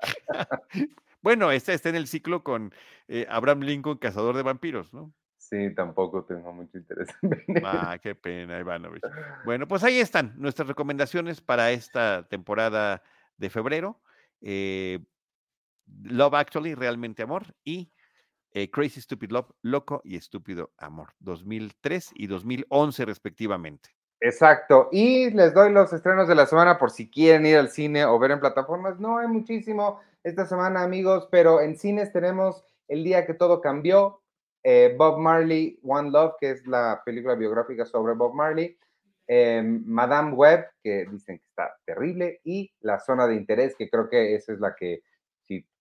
[1.22, 2.72] Bueno, esta está en el ciclo con
[3.08, 5.12] eh, Abraham Lincoln, cazador de vampiros, ¿no?
[5.38, 7.92] Sí, tampoco tengo mucho interés en verla.
[7.92, 9.04] Ah, qué pena, Ivanovich.
[9.44, 13.02] Bueno, pues ahí están nuestras recomendaciones para esta temporada
[13.38, 14.00] de febrero.
[14.42, 15.00] Eh,
[16.04, 17.92] Love Actually, Realmente Amor y
[18.52, 23.90] eh, Crazy Stupid Love, Loco y Estúpido Amor, 2003 y 2011 respectivamente.
[24.20, 24.90] Exacto.
[24.92, 28.18] Y les doy los estrenos de la semana por si quieren ir al cine o
[28.18, 29.00] ver en plataformas.
[29.00, 34.22] No hay muchísimo esta semana, amigos, pero en cines tenemos El día que todo cambió,
[34.64, 38.78] eh, Bob Marley, One Love, que es la película biográfica sobre Bob Marley,
[39.28, 44.10] eh, Madame Web, que dicen que está terrible, y La Zona de Interés, que creo
[44.10, 45.04] que esa es la que,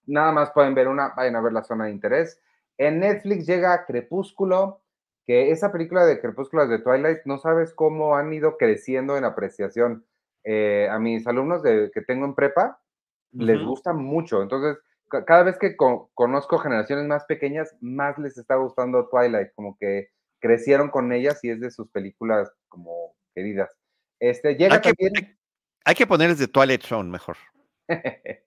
[0.07, 2.41] nada más pueden ver una, vayan a ver La Zona de Interés.
[2.79, 4.81] En Netflix llega Crepúsculo,
[5.27, 10.05] que esa película de Crepúsculo de Twilight, no sabes cómo han ido creciendo en apreciación.
[10.45, 12.81] Eh, a mis alumnos de, que tengo en prepa,
[13.33, 14.43] les gusta mucho.
[14.43, 14.79] Entonces,
[15.09, 19.77] ca- cada vez que co- conozco generaciones más pequeñas, más les está gustando Twilight, como
[19.77, 23.71] que crecieron con ellas y es de sus películas como queridas.
[24.21, 25.37] Este, llega Hay que, también hay-
[25.85, 27.37] hay que ponerles de Twilight Zone mejor.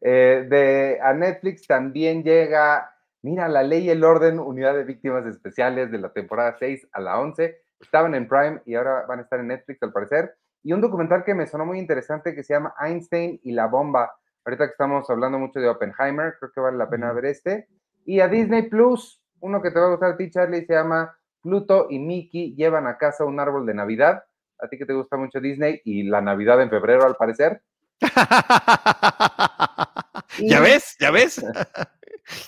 [0.00, 5.26] Eh, de, a Netflix también llega, mira, La Ley y el Orden, Unidad de Víctimas
[5.26, 7.56] Especiales de la temporada 6 a la 11.
[7.80, 10.34] Estaban en Prime y ahora van a estar en Netflix al parecer.
[10.62, 14.12] Y un documental que me sonó muy interesante que se llama Einstein y la bomba.
[14.44, 17.68] Ahorita que estamos hablando mucho de Oppenheimer, creo que vale la pena ver este.
[18.04, 21.16] Y a Disney Plus, uno que te va a gustar a ti, Charlie, se llama
[21.42, 24.24] Pluto y Mickey llevan a casa un árbol de Navidad.
[24.60, 27.62] A ti que te gusta mucho Disney y la Navidad en febrero, al parecer.
[30.40, 30.96] ¿Ya ves?
[31.00, 31.44] ¿Ya ves?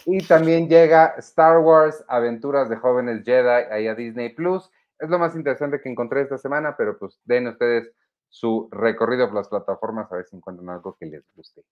[0.04, 4.70] Y también llega Star Wars, Aventuras de Jóvenes Jedi, ahí a Disney Plus.
[4.98, 7.90] Es lo más interesante que encontré esta semana, pero pues den ustedes
[8.28, 11.62] su recorrido por las plataformas a ver si encuentran algo que les guste.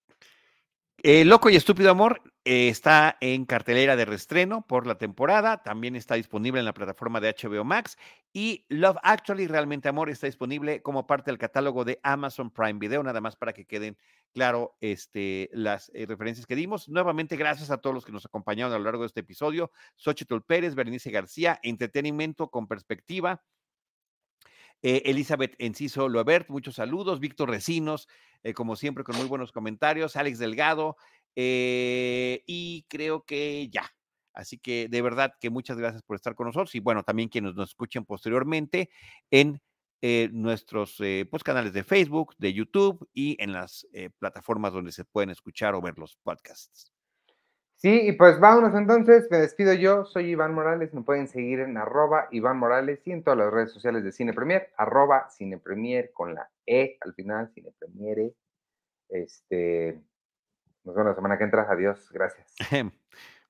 [1.04, 5.94] Eh, Loco y Estúpido Amor eh, está en cartelera de reestreno por la temporada, también
[5.94, 7.96] está disponible en la plataforma de HBO Max
[8.32, 13.04] y Love Actually, Realmente Amor, está disponible como parte del catálogo de Amazon Prime Video,
[13.04, 13.96] nada más para que queden
[14.32, 16.88] claro este, las eh, referencias que dimos.
[16.88, 19.70] Nuevamente, gracias a todos los que nos acompañaron a lo largo de este episodio.
[19.94, 23.40] Xochitl Pérez, Berenice García, entretenimiento con perspectiva.
[24.82, 27.20] Eh, Elizabeth Enciso Loebert, muchos saludos.
[27.20, 28.08] Víctor Recinos,
[28.42, 30.16] eh, como siempre, con muy buenos comentarios.
[30.16, 30.96] Alex Delgado,
[31.34, 33.90] eh, y creo que ya.
[34.32, 37.54] Así que de verdad que muchas gracias por estar con nosotros y bueno, también quienes
[37.54, 38.88] nos escuchen posteriormente
[39.30, 39.60] en
[40.30, 40.94] nuestros
[41.28, 43.84] pues, canales de Facebook, de YouTube y en las
[44.20, 46.92] plataformas donde se pueden escuchar o ver los podcasts.
[47.80, 51.76] Sí, y pues vámonos entonces, me despido yo, soy Iván Morales, me pueden seguir en
[51.76, 56.10] arroba Iván Morales y en todas las redes sociales de Cine Premier, arroba Cine Premier
[56.12, 58.34] con la E al final, Cine Premiere.
[59.08, 60.02] Este,
[60.82, 62.52] nos vemos la semana que entra, adiós, gracias.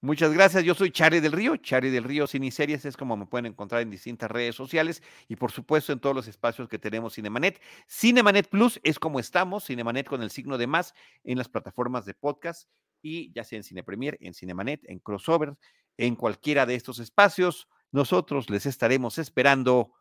[0.03, 3.47] Muchas gracias, yo soy Charlie del Río, Charlie del Río Cine-Series, es como me pueden
[3.47, 7.63] encontrar en distintas redes sociales y por supuesto en todos los espacios que tenemos Cinemanet.
[7.89, 12.13] Cinemanet Plus es como estamos, Cinemanet con el signo de más en las plataformas de
[12.13, 12.69] podcast
[13.03, 15.57] y ya sea en Cine Premier, en Cinemanet, en Crossover,
[15.97, 19.93] en cualquiera de estos espacios, nosotros les estaremos esperando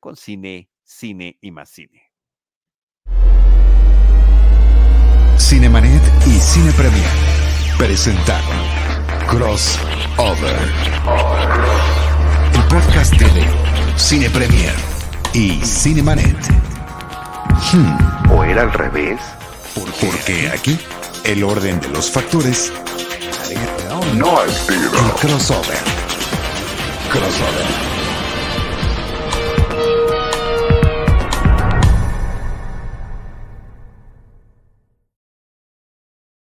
[0.00, 2.14] con cine, cine y más cine.
[5.38, 7.08] Cinemanet y Cine Premier
[7.78, 8.56] presentaron
[9.28, 10.58] Crossover,
[12.54, 14.74] el podcast de Cine Premier
[15.32, 16.36] y Cinemanet.
[17.72, 19.20] Hmm, ¿O era al revés?
[20.00, 20.78] Porque aquí
[21.24, 22.72] el orden de los factores
[24.14, 24.50] no el
[25.20, 25.78] crossover.
[27.10, 27.93] Crossover.